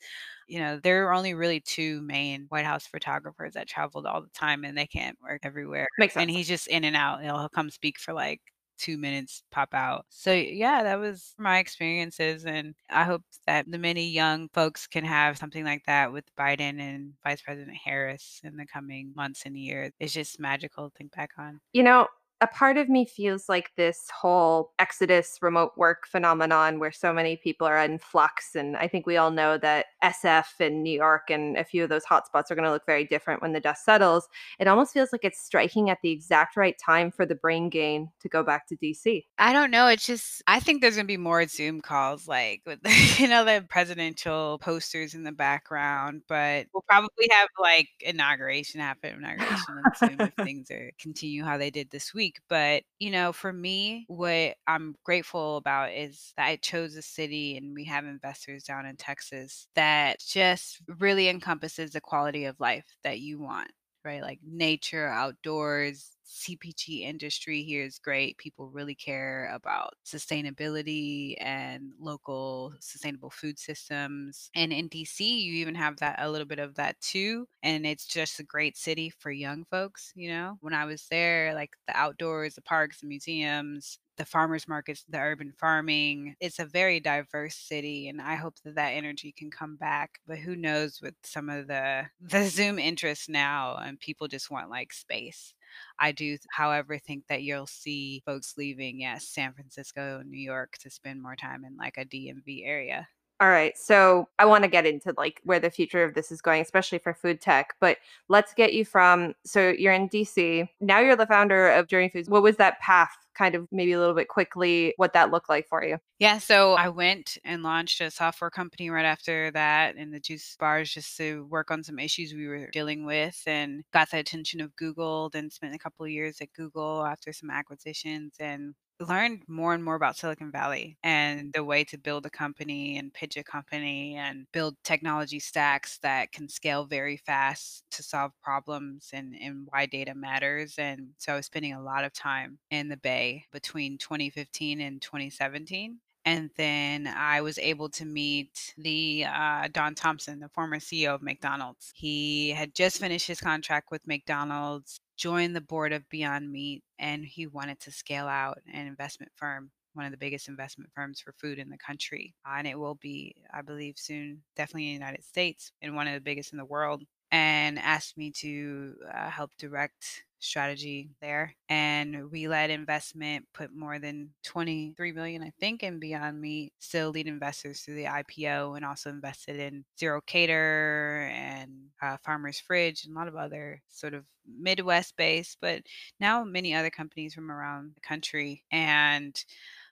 [0.46, 4.28] you know, there are only really two main White House photographers that traveled all the
[4.28, 5.88] time and they can't work everywhere.
[5.98, 6.22] Makes sense.
[6.22, 7.22] And he's just in and out.
[7.22, 8.40] He'll, he'll come speak for like
[8.78, 10.04] two minutes, pop out.
[10.08, 12.44] So, yeah, that was my experiences.
[12.44, 16.80] And I hope that the many young folks can have something like that with Biden
[16.80, 19.92] and Vice President Harris in the coming months and years.
[19.98, 21.60] It's just magical to think back on.
[21.72, 22.06] You know,
[22.40, 27.36] a part of me feels like this whole exodus remote work phenomenon where so many
[27.36, 28.54] people are in flux.
[28.54, 31.88] And I think we all know that SF and New York and a few of
[31.88, 34.28] those hotspots are going to look very different when the dust settles.
[34.58, 38.10] It almost feels like it's striking at the exact right time for the brain gain
[38.20, 39.24] to go back to DC.
[39.38, 39.86] I don't know.
[39.86, 42.80] It's just, I think there's going to be more Zoom calls, like with,
[43.18, 49.14] you know, the presidential posters in the background, but we'll probably have like inauguration happen,
[49.14, 49.80] inauguration
[50.20, 52.25] if things are continue how they did this week.
[52.48, 57.56] But, you know, for me, what I'm grateful about is that I chose a city
[57.56, 62.86] and we have investors down in Texas that just really encompasses the quality of life
[63.04, 63.70] that you want
[64.04, 64.22] right?
[64.22, 68.36] Like nature, outdoors, CPG industry here is great.
[68.38, 74.50] People really care about sustainability and local sustainable food systems.
[74.54, 77.46] And in DC, you even have that a little bit of that too.
[77.62, 80.58] And it's just a great city for young folks, you know?
[80.60, 85.18] When I was there, like the outdoors, the parks, the museums, the farmers markets, the
[85.18, 86.34] urban farming.
[86.40, 90.20] It's a very diverse city, and I hope that that energy can come back.
[90.26, 94.70] But who knows with some of the the Zoom interest now, and people just want
[94.70, 95.54] like space.
[95.98, 100.90] I do, however, think that you'll see folks leaving, yes, San Francisco, New York to
[100.90, 103.08] spend more time in like a DMV area.
[103.38, 103.76] All right.
[103.76, 106.98] So I want to get into like where the future of this is going, especially
[106.98, 107.74] for food tech.
[107.80, 107.98] But
[108.30, 110.66] let's get you from so you're in DC.
[110.80, 112.30] Now you're the founder of Journey Foods.
[112.30, 115.68] What was that path kind of maybe a little bit quickly what that looked like
[115.68, 115.98] for you?
[116.18, 120.56] Yeah, so I went and launched a software company right after that in the juice
[120.58, 124.62] bars just to work on some issues we were dealing with and got the attention
[124.62, 129.42] of Google, then spent a couple of years at Google after some acquisitions and learned
[129.48, 133.36] more and more about Silicon Valley and the way to build a company and pitch
[133.36, 139.34] a company and build technology stacks that can scale very fast to solve problems and,
[139.40, 140.74] and why data matters.
[140.78, 145.00] And so I was spending a lot of time in the Bay between 2015 and
[145.02, 151.14] 2017 and then I was able to meet the uh, Don Thompson, the former CEO
[151.14, 151.92] of McDonald's.
[151.94, 157.24] He had just finished his contract with McDonald's joined the board of Beyond Meat and
[157.24, 161.32] he wanted to scale out an investment firm, one of the biggest investment firms for
[161.32, 162.34] food in the country.
[162.46, 166.06] Uh, and it will be, I believe, soon, definitely in the United States and one
[166.08, 167.02] of the biggest in the world.
[167.32, 171.54] And asked me to uh, help direct strategy there.
[171.68, 177.10] And we led investment, put more than 23 million, I think, in Beyond Meat, still
[177.10, 181.72] lead investors through the IPO and also invested in Zero Cater and
[182.02, 185.82] uh, Farmer's Fridge and a lot of other sort of Midwest based, but
[186.20, 188.62] now many other companies from around the country.
[188.70, 189.34] And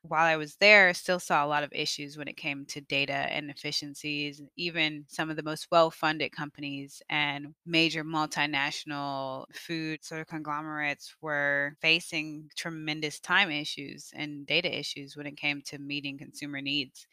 [0.06, 2.80] while I was there, I still saw a lot of issues when it came to
[2.82, 4.42] data and efficiencies.
[4.56, 11.14] Even some of the most well funded companies and major multinational food sort of conglomerates
[11.22, 17.06] were facing tremendous time issues and data issues when it came to meeting consumer needs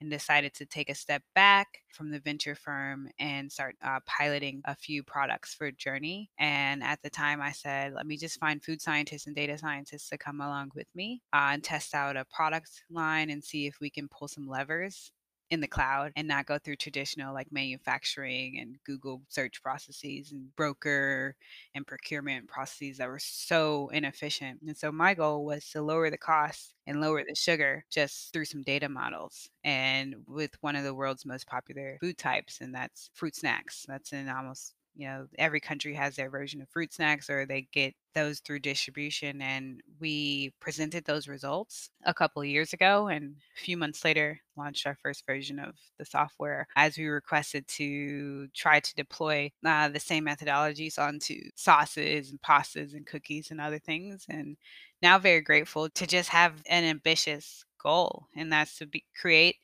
[0.00, 4.60] and decided to take a step back from the venture firm and start uh, piloting
[4.64, 6.30] a few products for Journey.
[6.38, 10.08] And at the time, I said, let me just find food scientists and data scientists
[10.10, 13.80] to come along with me uh, and test out a product line and see if
[13.80, 15.12] we can pull some levers
[15.50, 20.54] in the cloud and not go through traditional like manufacturing and Google search processes and
[20.56, 21.36] broker
[21.74, 24.60] and procurement processes that were so inefficient.
[24.66, 28.46] And so my goal was to lower the cost and lower the sugar just through
[28.46, 33.10] some data models and with one of the world's most popular food types and that's
[33.14, 33.84] fruit snacks.
[33.88, 37.66] That's in almost you know every country has their version of fruit snacks or they
[37.72, 43.60] get those through distribution and we presented those results a couple years ago and a
[43.60, 48.80] few months later launched our first version of the software as we requested to try
[48.80, 54.24] to deploy uh, the same methodologies onto sauces and pastas and cookies and other things
[54.30, 54.56] and
[55.02, 59.56] now very grateful to just have an ambitious goal and that's to be, create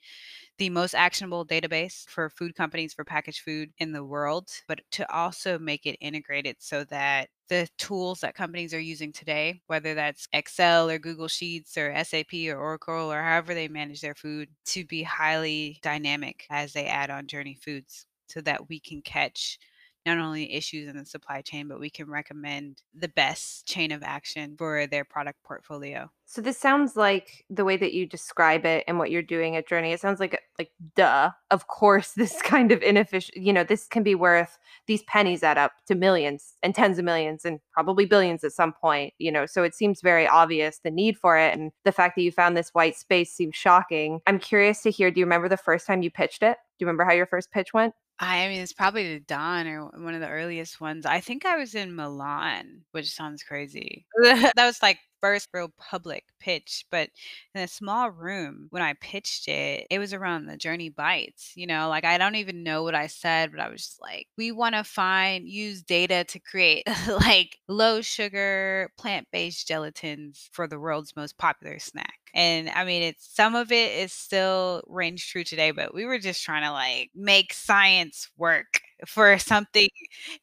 [0.62, 5.12] the most actionable database for food companies for packaged food in the world, but to
[5.12, 10.29] also make it integrated so that the tools that companies are using today, whether that's
[10.33, 14.85] Excel or Google Sheets or SAP or Oracle or however they manage their food, to
[14.85, 19.59] be highly dynamic as they add on Journey Foods so that we can catch
[20.05, 24.03] not only issues in the supply chain, but we can recommend the best chain of
[24.03, 26.11] action for their product portfolio.
[26.33, 29.69] So this sounds like the way that you describe it and what you're doing at
[29.69, 29.93] Journey.
[29.93, 31.31] It sounds like like duh.
[31.51, 33.37] Of course, this kind of inefficient.
[33.37, 37.05] You know, this can be worth these pennies add up to millions and tens of
[37.05, 39.12] millions and probably billions at some point.
[39.19, 42.23] You know, so it seems very obvious the need for it, and the fact that
[42.23, 44.21] you found this white space seems shocking.
[44.27, 45.11] I'm curious to hear.
[45.11, 46.57] Do you remember the first time you pitched it?
[46.79, 47.95] Do you remember how your first pitch went?
[48.18, 51.07] I mean, it's probably the Dawn or one of the earliest ones.
[51.07, 54.07] I think I was in Milan, which sounds crazy.
[54.22, 57.09] That was, like, first real public pitch, but
[57.55, 61.66] in a small room, when I pitched it, it was around the Journey Bites, you
[61.66, 64.50] know, like, I don't even know what I said, but I was just like, "We
[64.52, 71.38] wanna find use data to create, like, low sugar, plant-based gelatins for the world's most
[71.38, 75.94] popular snack." And, I mean, it's some of it is still reigns true today, but
[75.94, 79.88] we were just trying to, like, make science work for something,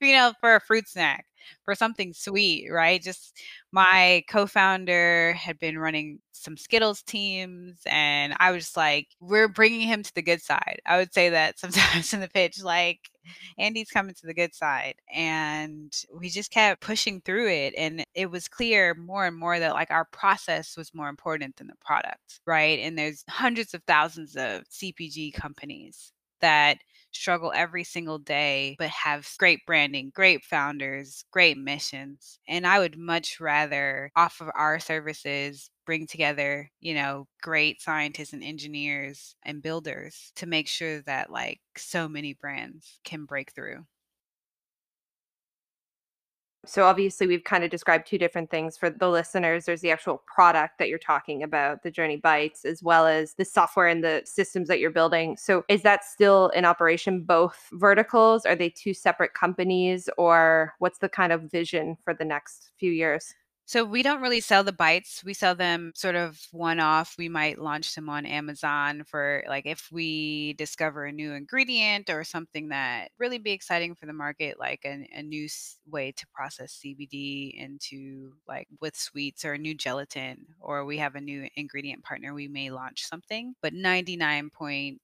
[0.01, 1.25] you know, for a fruit snack,
[1.63, 3.01] for something sweet, right?
[3.01, 3.37] Just
[3.71, 10.03] my co-founder had been running some Skittles teams, and I was like, "We're bringing him
[10.03, 12.99] to the good side." I would say that sometimes in the pitch, like,
[13.57, 18.29] "Andy's coming to the good side," and we just kept pushing through it, and it
[18.31, 22.39] was clear more and more that, like, our process was more important than the product,
[22.45, 22.79] right?
[22.79, 26.11] And there's hundreds of thousands of CPG companies
[26.41, 26.77] that
[27.11, 32.39] struggle every single day, but have great branding, great founders, great missions.
[32.47, 38.33] And I would much rather off of our services bring together, you know, great scientists
[38.33, 43.85] and engineers and builders to make sure that like so many brands can break through.
[46.65, 49.65] So obviously we've kind of described two different things for the listeners.
[49.65, 53.45] There's the actual product that you're talking about, the Journey Bites, as well as the
[53.45, 55.37] software and the systems that you're building.
[55.37, 58.45] So is that still in operation both verticals?
[58.45, 62.91] Are they two separate companies or what's the kind of vision for the next few
[62.91, 63.33] years?
[63.69, 65.23] So we don't really sell the bites.
[65.23, 67.13] We sell them sort of one off.
[67.19, 72.23] We might launch them on Amazon for like if we discover a new ingredient or
[72.23, 75.47] something that really be exciting for the market, like a, a new
[75.85, 81.13] way to process CBD into like with sweets or a new gelatin, or we have
[81.13, 83.53] a new ingredient partner, we may launch something.
[83.61, 84.97] But 99.9%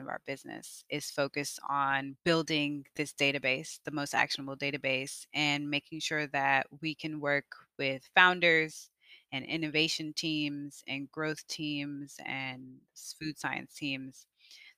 [0.00, 5.98] of our business is focused on building this database, the most actionable database, and making
[5.98, 7.46] sure that we can work
[7.82, 8.90] with founders
[9.32, 12.80] and innovation teams and growth teams and
[13.18, 14.26] food science teams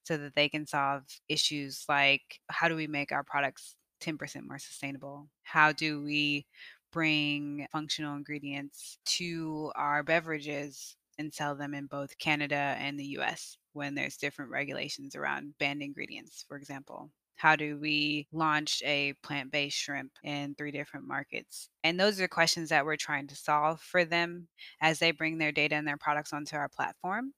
[0.04, 4.58] so that they can solve issues like how do we make our products 10% more
[4.58, 5.28] sustainable?
[5.42, 6.46] How do we
[6.92, 13.58] bring functional ingredients to our beverages and sell them in both Canada and the US
[13.72, 17.10] when there's different regulations around banned ingredients, for example?
[17.36, 21.68] How do we launch a plant based shrimp in three different markets?
[21.82, 24.48] And those are questions that we're trying to solve for them
[24.80, 27.32] as they bring their data and their products onto our platform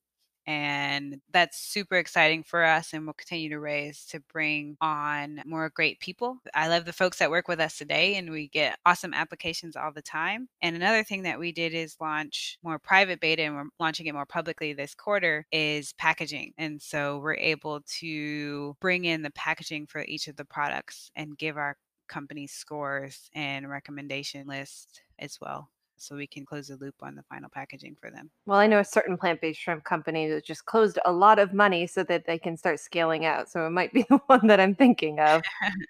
[0.47, 5.71] and that's super exciting for us and we'll continue to raise to bring on more
[5.71, 6.39] great people.
[6.55, 9.93] I love the folks that work with us today and we get awesome applications all
[9.93, 10.49] the time.
[10.63, 14.15] And another thing that we did is launch more private beta and we're launching it
[14.15, 16.53] more publicly this quarter is packaging.
[16.59, 21.37] And so we're able to bring in the packaging for each of the products and
[21.37, 21.77] give our
[22.09, 27.23] company scores and recommendation lists as well so we can close the loop on the
[27.25, 30.99] final packaging for them Well, I know a certain plant-based shrimp company that just closed
[31.05, 33.49] a lot of money so that they can start scaling out.
[33.51, 35.43] So it might be the one that I'm thinking of.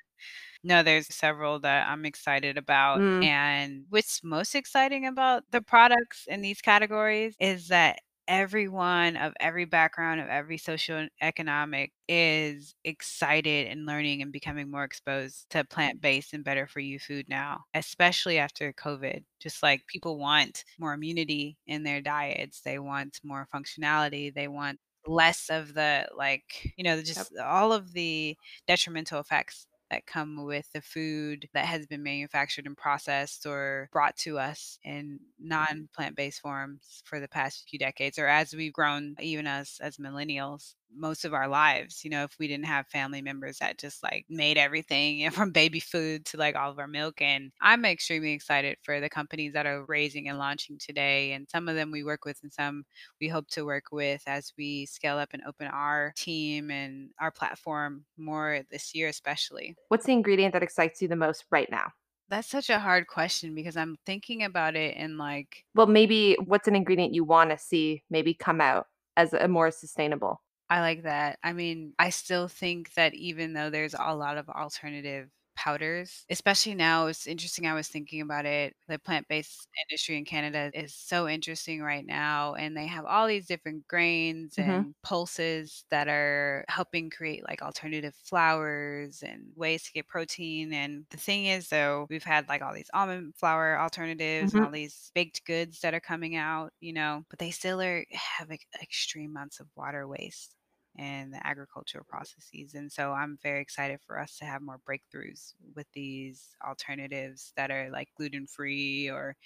[0.65, 2.99] No, there's several that I'm excited about.
[3.01, 9.33] Mm, And what's most exciting about the products in these categories is that everyone of
[9.41, 15.47] every background, of every social and economic is excited and learning and becoming more exposed
[15.51, 19.25] to plant-based and better for you food now, especially after COVID.
[19.41, 24.79] Just like people want more immunity in their diets, they want more functionality, they want
[25.07, 27.05] less of the like, you know, yep.
[27.05, 32.67] just all of the detrimental effects that come with the food that has been manufactured
[32.67, 35.49] and processed or brought to us in mm-hmm.
[35.49, 39.97] non plant-based forms for the past few decades or as we've grown even as as
[39.97, 44.03] millennials most of our lives you know if we didn't have family members that just
[44.03, 47.53] like made everything you know, from baby food to like all of our milk and
[47.61, 51.75] i'm extremely excited for the companies that are raising and launching today and some of
[51.75, 52.85] them we work with and some
[53.21, 57.31] we hope to work with as we scale up and open our team and our
[57.31, 59.77] platform more this year, especially.
[59.89, 61.93] What's the ingredient that excites you the most right now?
[62.29, 66.67] That's such a hard question because I'm thinking about it in like, Well, maybe what's
[66.67, 68.87] an ingredient you want to see maybe come out
[69.17, 70.41] as a more sustainable?
[70.69, 71.39] I like that.
[71.43, 76.75] I mean, I still think that even though there's a lot of alternative powders, especially
[76.75, 77.67] now, it's interesting.
[77.67, 78.77] I was thinking about it.
[78.89, 83.27] The plant based industry in Canada is so interesting right now, and they have all
[83.27, 89.85] these different grains hmm and pulses that are helping create like alternative flours and ways
[89.85, 90.73] to get protein.
[90.73, 94.67] And the thing is, though, we've had like all these almond flour alternatives and hmm
[94.67, 98.49] all these baked goods that are coming out, you know, but they still are have
[98.49, 100.55] like, extreme amounts of water waste
[100.99, 102.75] and the agricultural processes.
[102.75, 107.71] And so I'm very excited for us to have more breakthroughs with these alternatives that
[107.71, 109.37] are like gluten free or,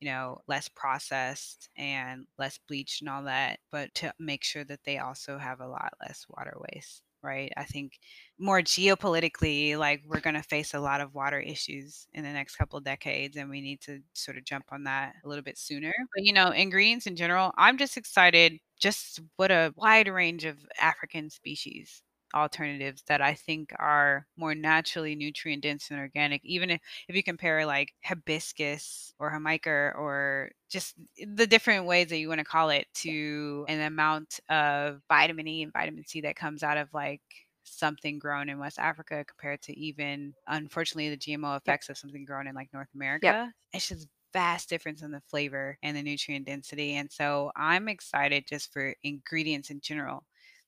[0.00, 4.80] you know, less processed and less bleached and all that, but to make sure that
[4.84, 7.52] they also have a lot less water waste right?
[7.56, 7.98] I think
[8.38, 12.56] more geopolitically, like we're going to face a lot of water issues in the next
[12.56, 15.58] couple of decades, and we need to sort of jump on that a little bit
[15.58, 15.92] sooner.
[16.14, 20.56] But, you know, ingredients in general, I'm just excited just what a wide range of
[20.80, 22.02] African species
[22.34, 26.44] alternatives that I think are more naturally nutrient dense and organic.
[26.44, 30.94] Even if, if you compare like hibiscus or jamaica or just
[31.26, 35.62] the different ways that you want to call it to an amount of vitamin E
[35.62, 37.22] and vitamin C that comes out of like
[37.64, 41.94] something grown in West Africa compared to even unfortunately the GMO effects yep.
[41.94, 43.26] of something grown in like North America.
[43.26, 43.48] Yep.
[43.74, 46.94] It's just vast difference in the flavor and the nutrient density.
[46.94, 50.24] And so I'm excited just for ingredients in general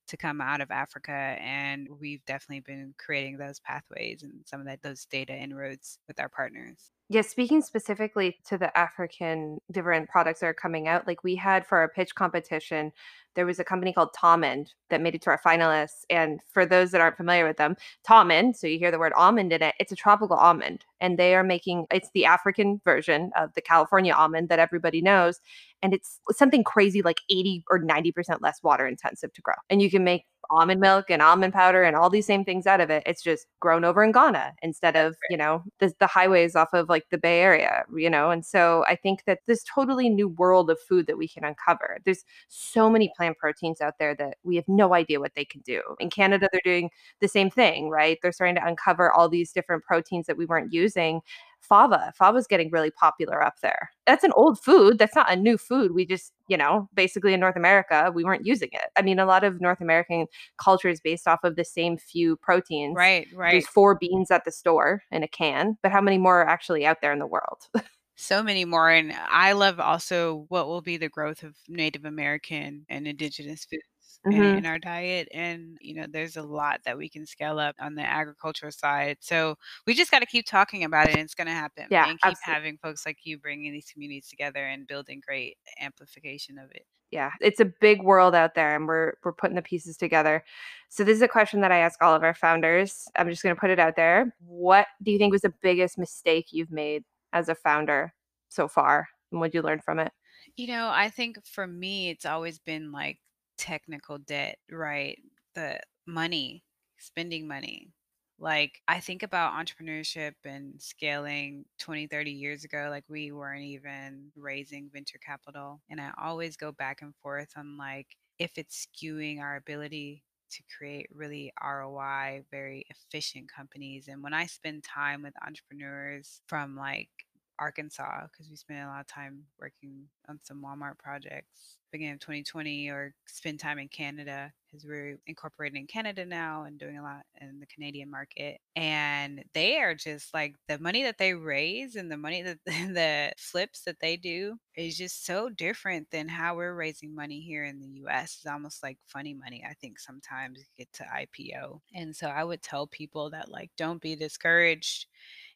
[0.08, 1.12] to come out of Africa.
[1.12, 6.20] And we've definitely been creating those pathways and some of that those data inroads with
[6.20, 6.93] our partners.
[7.10, 11.66] Yeah, speaking specifically to the African different products that are coming out, like we had
[11.66, 12.92] for our pitch competition,
[13.34, 16.04] there was a company called Tomond that made it to our finalists.
[16.08, 17.76] And for those that aren't familiar with them,
[18.08, 20.86] Tomond, so you hear the word almond in it, it's a tropical almond.
[20.98, 25.40] And they are making it's the African version of the California almond that everybody knows.
[25.82, 29.54] And it's something crazy like 80 or 90% less water intensive to grow.
[29.68, 32.80] And you can make almond milk and almond powder and all these same things out
[32.80, 33.02] of it.
[33.06, 36.88] It's just grown over in Ghana instead of, you know, the, the highways off of
[36.88, 38.30] like the Bay Area, you know?
[38.30, 41.98] And so I think that this totally new world of food that we can uncover.
[42.04, 45.60] There's so many plant proteins out there that we have no idea what they can
[45.62, 45.82] do.
[46.00, 46.90] In Canada, they're doing
[47.20, 48.18] the same thing, right?
[48.22, 51.20] They're starting to uncover all these different proteins that we weren't using
[51.64, 52.12] fava.
[52.16, 53.90] Fava's getting really popular up there.
[54.06, 54.98] That's an old food.
[54.98, 55.92] That's not a new food.
[55.92, 58.90] We just, you know, basically in North America, we weren't using it.
[58.96, 60.26] I mean, a lot of North American
[60.58, 62.94] culture is based off of the same few proteins.
[62.96, 63.52] Right, right.
[63.52, 66.84] There's four beans at the store in a can, but how many more are actually
[66.86, 67.68] out there in the world?
[68.16, 68.90] so many more.
[68.90, 73.84] And I love also what will be the growth of Native American and indigenous foods
[74.26, 74.42] mm-hmm.
[74.42, 75.28] in, in, our diet.
[75.32, 79.18] And, you know, there's a lot that we can scale up on the agricultural side.
[79.20, 79.56] So
[79.86, 81.86] we just got to keep talking about it and it's going to happen.
[81.90, 82.08] Yeah.
[82.08, 82.54] And keep absolutely.
[82.54, 86.86] having folks like you bringing these communities together and building great amplification of it.
[87.10, 90.42] Yeah, it's a big world out there and we're we're putting the pieces together.
[90.88, 93.06] So this is a question that I ask all of our founders.
[93.14, 94.34] I'm just going to put it out there.
[94.44, 98.12] What do you think was the biggest mistake you've made as a founder
[98.48, 99.06] so far?
[99.30, 100.10] And what did you learn from it?
[100.56, 103.18] You know, I think for me, it's always been like
[103.58, 105.18] technical debt, right?
[105.54, 106.64] The money,
[106.98, 107.92] spending money.
[108.38, 114.32] Like I think about entrepreneurship and scaling 20, 30 years ago, like we weren't even
[114.36, 115.80] raising venture capital.
[115.88, 120.62] And I always go back and forth on like if it's skewing our ability to
[120.76, 124.08] create really ROI, very efficient companies.
[124.08, 127.10] And when I spend time with entrepreneurs from like
[127.58, 132.18] Arkansas, because we spent a lot of time working on some Walmart projects beginning of
[132.18, 137.02] 2020 or spend time in Canada because we're incorporated in Canada now and doing a
[137.02, 138.58] lot in the Canadian market.
[138.74, 143.32] And they are just like the money that they raise and the money that the
[143.38, 147.78] flips that they do is just so different than how we're raising money here in
[147.78, 148.38] the US.
[148.38, 151.80] It's almost like funny money, I think sometimes get to IPO.
[151.94, 155.06] And so I would tell people that like don't be discouraged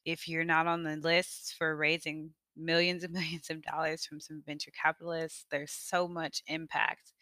[0.09, 4.43] if you're not on the list for raising millions and millions of dollars from some
[4.47, 5.47] venture capitalists.
[5.51, 7.13] There's so much impact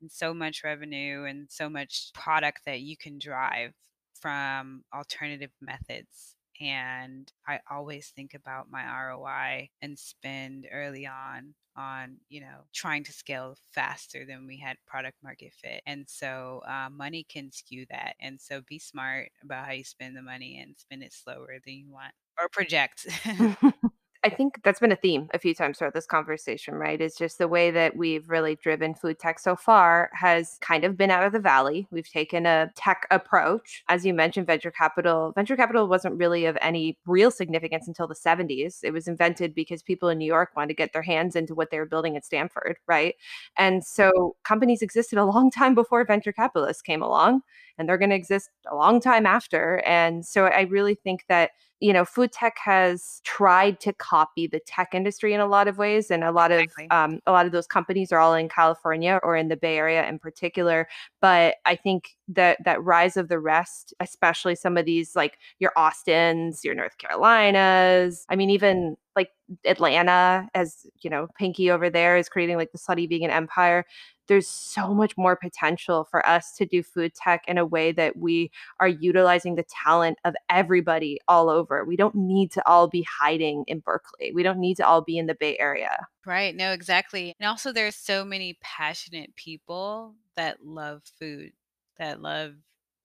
[0.00, 3.72] and so much revenue and so much product that you can drive
[4.20, 6.36] from alternative methods.
[6.60, 13.02] And I always think about my ROI and spend early on on you know trying
[13.02, 17.86] to scale faster than we had product market fit and so uh, money can skew
[17.88, 21.56] that and so be smart about how you spend the money and spend it slower
[21.64, 23.06] than you want or project
[24.24, 27.00] I think that's been a theme a few times throughout this conversation, right?
[27.00, 30.96] It's just the way that we've really driven food tech so far has kind of
[30.96, 31.88] been out of the valley.
[31.90, 33.82] We've taken a tech approach.
[33.88, 38.14] As you mentioned, venture capital, venture capital wasn't really of any real significance until the
[38.14, 38.78] 70s.
[38.84, 41.72] It was invented because people in New York wanted to get their hands into what
[41.72, 43.16] they were building at Stanford, right?
[43.58, 47.40] And so companies existed a long time before venture capitalists came along,
[47.78, 49.82] and they're going to exist a long time after.
[49.86, 51.50] And so I really think that
[51.82, 55.78] you know, food tech has tried to copy the tech industry in a lot of
[55.78, 56.88] ways, and a lot of exactly.
[56.90, 60.08] um, a lot of those companies are all in California or in the Bay Area
[60.08, 60.86] in particular.
[61.20, 65.72] But I think that that rise of the rest, especially some of these like your
[65.76, 69.30] Austins, your North Carolinas, I mean, even like
[69.64, 73.84] Atlanta, as you know, Pinky over there is creating like the slutty vegan empire.
[74.28, 78.16] There's so much more potential for us to do food tech in a way that
[78.16, 78.50] we
[78.80, 81.84] are utilizing the talent of everybody all over.
[81.84, 84.32] We don't need to all be hiding in Berkeley.
[84.32, 86.06] We don't need to all be in the Bay Area.
[86.24, 86.54] Right.
[86.54, 87.34] No, exactly.
[87.40, 91.52] And also, there's so many passionate people that love food,
[91.98, 92.54] that love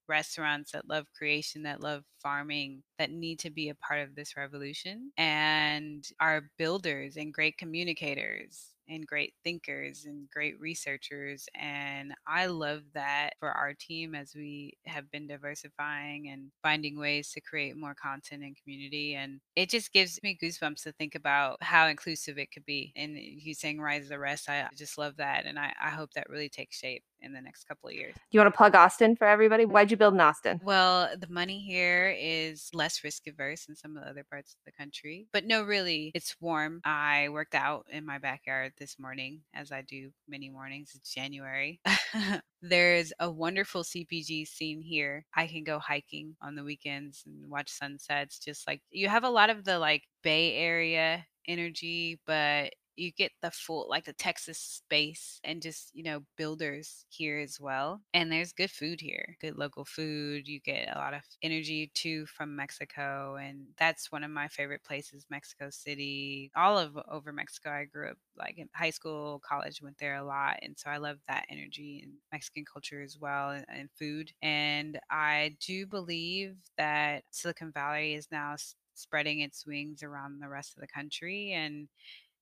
[0.08, 4.36] restaurants that love creation, that love farming, that need to be a part of this
[4.36, 11.46] revolution and are builders and great communicators and great thinkers and great researchers.
[11.54, 17.30] And I love that for our team as we have been diversifying and finding ways
[17.32, 19.14] to create more content and community.
[19.14, 22.92] And it just gives me goosebumps to think about how inclusive it could be.
[22.96, 25.44] And you saying rise of the rest, I just love that.
[25.44, 28.14] And I, I hope that really takes shape in the next couple of years.
[28.14, 29.64] Do you want to plug Austin for everybody?
[29.64, 30.60] Why'd you build in Austin?
[30.62, 34.58] Well, the money here is less risk averse than some of the other parts of
[34.64, 35.26] the country.
[35.32, 36.80] But no, really, it's warm.
[36.84, 40.92] I worked out in my backyard this morning, as I do many mornings.
[40.94, 41.80] It's January.
[42.62, 45.24] There's a wonderful CPG scene here.
[45.34, 48.38] I can go hiking on the weekends and watch sunsets.
[48.38, 53.32] Just like you have a lot of the like Bay Area energy, but you get
[53.42, 58.02] the full like the Texas space and just, you know, builders here as well.
[58.12, 60.48] And there's good food here, good local food.
[60.48, 63.36] You get a lot of energy too from Mexico.
[63.36, 66.50] And that's one of my favorite places, Mexico City.
[66.56, 67.70] All of over Mexico.
[67.70, 70.58] I grew up like in high school, college, went there a lot.
[70.62, 74.32] And so I love that energy and Mexican culture as well and, and food.
[74.42, 78.56] And I do believe that Silicon Valley is now
[78.94, 81.88] spreading its wings around the rest of the country and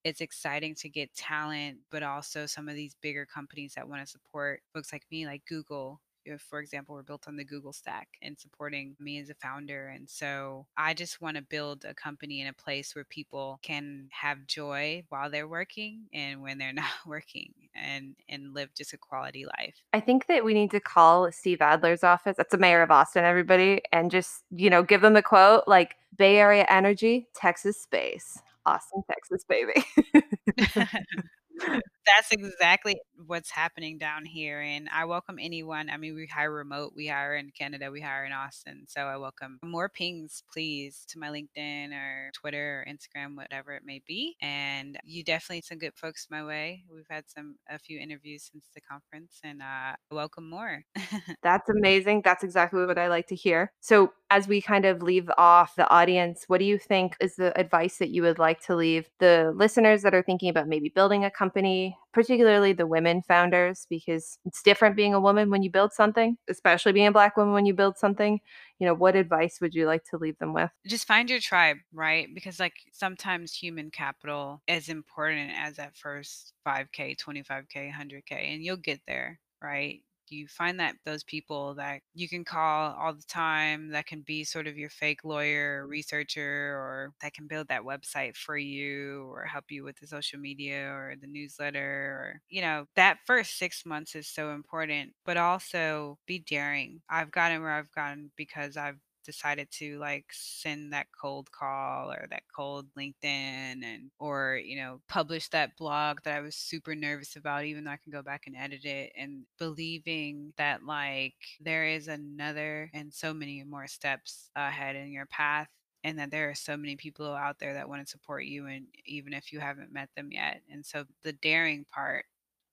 [0.07, 4.07] it's exciting to get talent, but also some of these bigger companies that want to
[4.07, 6.01] support folks like me, like Google.
[6.25, 9.89] If, for example, we're built on the Google stack and supporting me as a founder.
[9.89, 14.09] And so I just want to build a company in a place where people can
[14.13, 18.99] have joy while they're working and when they're not working and and live just a
[18.99, 19.75] quality life.
[19.93, 22.37] I think that we need to call Steve Adler's office.
[22.37, 25.97] That's the mayor of Austin, everybody, and just, you know, give them the quote like
[26.17, 28.39] Bay Area energy, Texas space.
[28.67, 29.85] Austin, Texas, baby.
[32.07, 34.61] That's exactly what's happening down here.
[34.61, 35.91] And I welcome anyone.
[35.91, 38.85] I mean, we hire remote, we hire in Canada, we hire in Austin.
[38.87, 43.83] So I welcome more pings, please, to my LinkedIn or Twitter or Instagram, whatever it
[43.85, 44.37] may be.
[44.41, 46.85] And you definitely some good folks my way.
[46.93, 50.85] We've had some a few interviews since the conference and uh welcome more.
[51.43, 52.23] That's amazing.
[52.25, 53.73] That's exactly what I like to hear.
[53.81, 57.59] So as we kind of leave off the audience, what do you think is the
[57.59, 61.25] advice that you would like to leave the listeners that are thinking about maybe building
[61.25, 65.93] a company, particularly the women founders, because it's different being a woman when you build
[65.93, 68.41] something, especially being a black woman when you build something.
[68.79, 70.71] You know, what advice would you like to leave them with?
[70.87, 72.29] Just find your tribe, right?
[72.35, 78.77] Because like sometimes human capital is important as that first 5K, 25K, 100K, and you'll
[78.77, 80.01] get there right?
[80.31, 84.45] You find that those people that you can call all the time that can be
[84.45, 85.91] sort of your fake lawyer mm-hmm.
[85.91, 90.39] researcher or that can build that website for you or help you with the social
[90.39, 95.37] media or the newsletter or you know that first 6 months is so important but
[95.37, 97.01] also be daring.
[97.09, 102.27] I've gotten where i've gotten because i've decided to like send that cold call or
[102.31, 107.37] that cold LinkedIn and or you know publish that blog that I was super nervous
[107.37, 111.87] about even though I can go back and edit it and believing that like there
[111.87, 115.69] is another and so many more steps ahead in your path
[116.05, 118.87] and that there are so many people out there that want to support you and
[119.05, 120.63] even if you haven't met them yet.
[120.71, 122.27] And so the daring part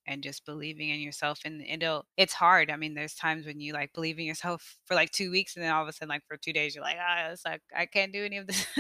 [0.06, 3.74] and just believing in yourself and it'll it's hard i mean there's times when you
[3.74, 6.24] like believe in yourself for like two weeks and then all of a sudden like
[6.28, 8.66] for two days you're like ah it's like i can't do any of this.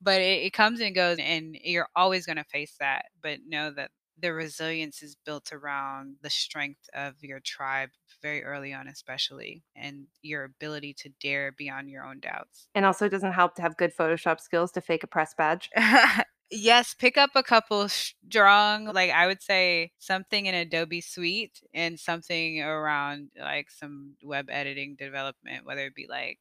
[0.00, 3.70] But it, it comes and goes and you're always going to face that but know
[3.72, 7.90] that the resilience is built around the strength of your tribe
[8.22, 12.68] very early on especially and your ability to dare beyond your own doubts.
[12.74, 15.70] And also it doesn't help to have good photoshop skills to fake a press badge
[16.50, 21.98] Yes, pick up a couple strong, like I would say something in Adobe Suite and
[21.98, 26.38] something around like some web editing development, whether it be like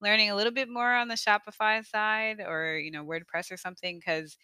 [0.00, 4.00] learning a little bit more on the Shopify side or, you know, WordPress or something.
[4.00, 4.36] Cause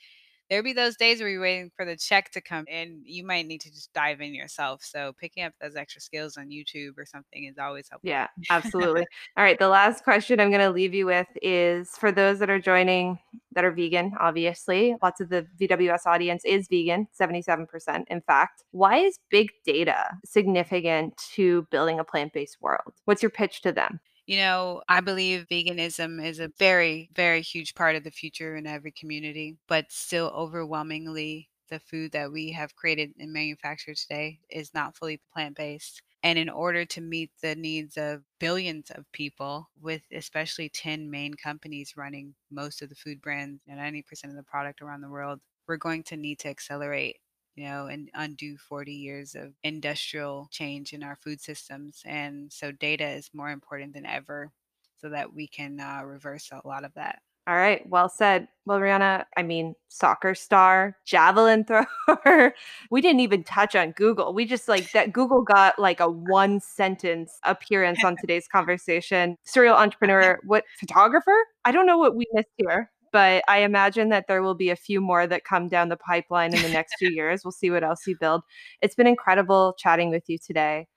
[0.48, 3.46] there'll be those days where you're waiting for the check to come and you might
[3.46, 4.82] need to just dive in yourself.
[4.82, 8.10] So picking up those extra skills on YouTube or something is always helpful.
[8.10, 9.06] Yeah, absolutely.
[9.36, 9.58] All right.
[9.58, 13.18] The last question I'm going to leave you with is for those that are joining
[13.52, 18.04] that are vegan, obviously, lots of the VWS audience is vegan, 77%.
[18.08, 22.94] In fact, why is big data significant to building a plant based world?
[23.04, 24.00] What's your pitch to them?
[24.26, 28.66] You know, I believe veganism is a very, very huge part of the future in
[28.66, 34.72] every community, but still overwhelmingly the food that we have created and manufactured today is
[34.74, 36.02] not fully plant based.
[36.22, 41.34] And in order to meet the needs of billions of people, with especially 10 main
[41.34, 45.40] companies running most of the food brands and 90% of the product around the world,
[45.66, 47.16] we're going to need to accelerate
[47.56, 52.02] you know, and undo 40 years of industrial change in our food systems.
[52.04, 54.52] And so data is more important than ever
[55.00, 57.20] so that we can uh, reverse a lot of that.
[57.46, 58.48] All right, well said.
[58.64, 61.64] Well, Riana, I mean, soccer star, javelin
[62.06, 62.54] thrower.
[62.90, 64.32] we didn't even touch on Google.
[64.32, 69.36] We just like that Google got like a one sentence appearance on today's conversation.
[69.44, 71.36] Serial entrepreneur, what photographer?
[71.66, 74.76] I don't know what we missed here but I imagine that there will be a
[74.76, 77.44] few more that come down the pipeline in the next few years.
[77.44, 78.42] We'll see what else you build.
[78.82, 80.88] It's been incredible chatting with you today.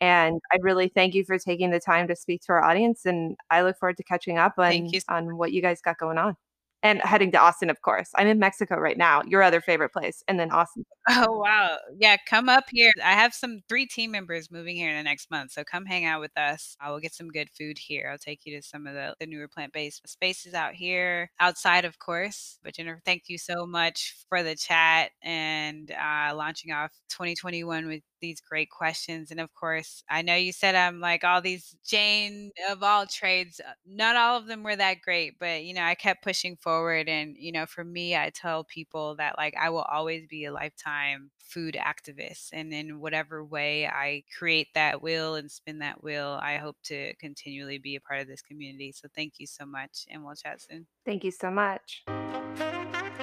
[0.00, 3.04] And I really thank you for taking the time to speak to our audience.
[3.04, 6.36] And I look forward to catching up on, on what you guys got going on
[6.82, 8.10] and heading to Austin, of course.
[8.14, 10.84] I'm in Mexico right now, your other favorite place, and then Austin.
[11.10, 11.78] Oh, wow.
[11.98, 12.92] Yeah, come up here.
[13.02, 15.52] I have some three team members moving here in the next month.
[15.52, 16.76] So come hang out with us.
[16.80, 18.10] I will get some good food here.
[18.12, 21.86] I'll take you to some of the, the newer plant based spaces out here, outside,
[21.86, 22.58] of course.
[22.62, 28.02] But Jennifer, thank you so much for the chat and uh, launching off 2021 with
[28.20, 29.30] these great questions.
[29.30, 33.60] And of course, I know you said I'm like all these Jane of all trades.
[33.60, 37.08] Uh, not all of them were that great, but you know, I kept pushing forward.
[37.08, 40.52] And, you know, for me, I tell people that like I will always be a
[40.52, 42.50] lifetime food activist.
[42.52, 47.14] And in whatever way I create that will and spin that wheel, I hope to
[47.16, 48.92] continually be a part of this community.
[48.92, 50.06] So thank you so much.
[50.10, 50.86] And we'll chat soon.
[51.04, 52.04] Thank you so much.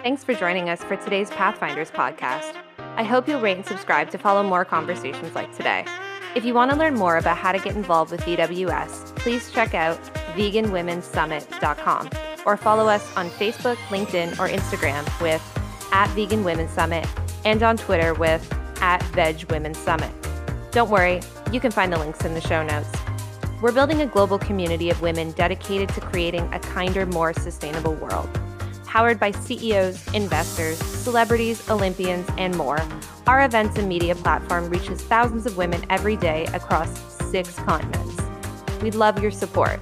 [0.03, 2.55] Thanks for joining us for today's Pathfinders podcast.
[2.97, 5.85] I hope you'll rate and subscribe to follow more conversations like today.
[6.33, 9.73] If you want to learn more about how to get involved with VWS, please check
[9.73, 10.01] out
[10.37, 12.09] veganwomensummit.com
[12.45, 15.41] or follow us on Facebook, LinkedIn, or Instagram with
[15.91, 17.05] at Vegan Women's Summit
[17.43, 18.49] and on Twitter with
[18.81, 20.11] at Veg Women's Summit.
[20.71, 21.21] Don't worry,
[21.51, 22.89] you can find the links in the show notes.
[23.61, 28.29] We're building a global community of women dedicated to creating a kinder, more sustainable world
[28.95, 32.79] powered by CEOs, investors, celebrities, Olympians, and more.
[33.27, 36.97] Our events and media platform reaches thousands of women every day across
[37.29, 38.21] six continents.
[38.81, 39.81] We'd love your support.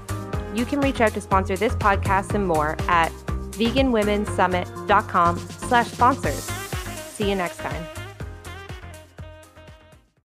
[0.56, 3.12] You can reach out to sponsor this podcast and more at
[3.52, 6.44] veganwomensummit.com slash sponsors.
[7.14, 8.03] See you next time.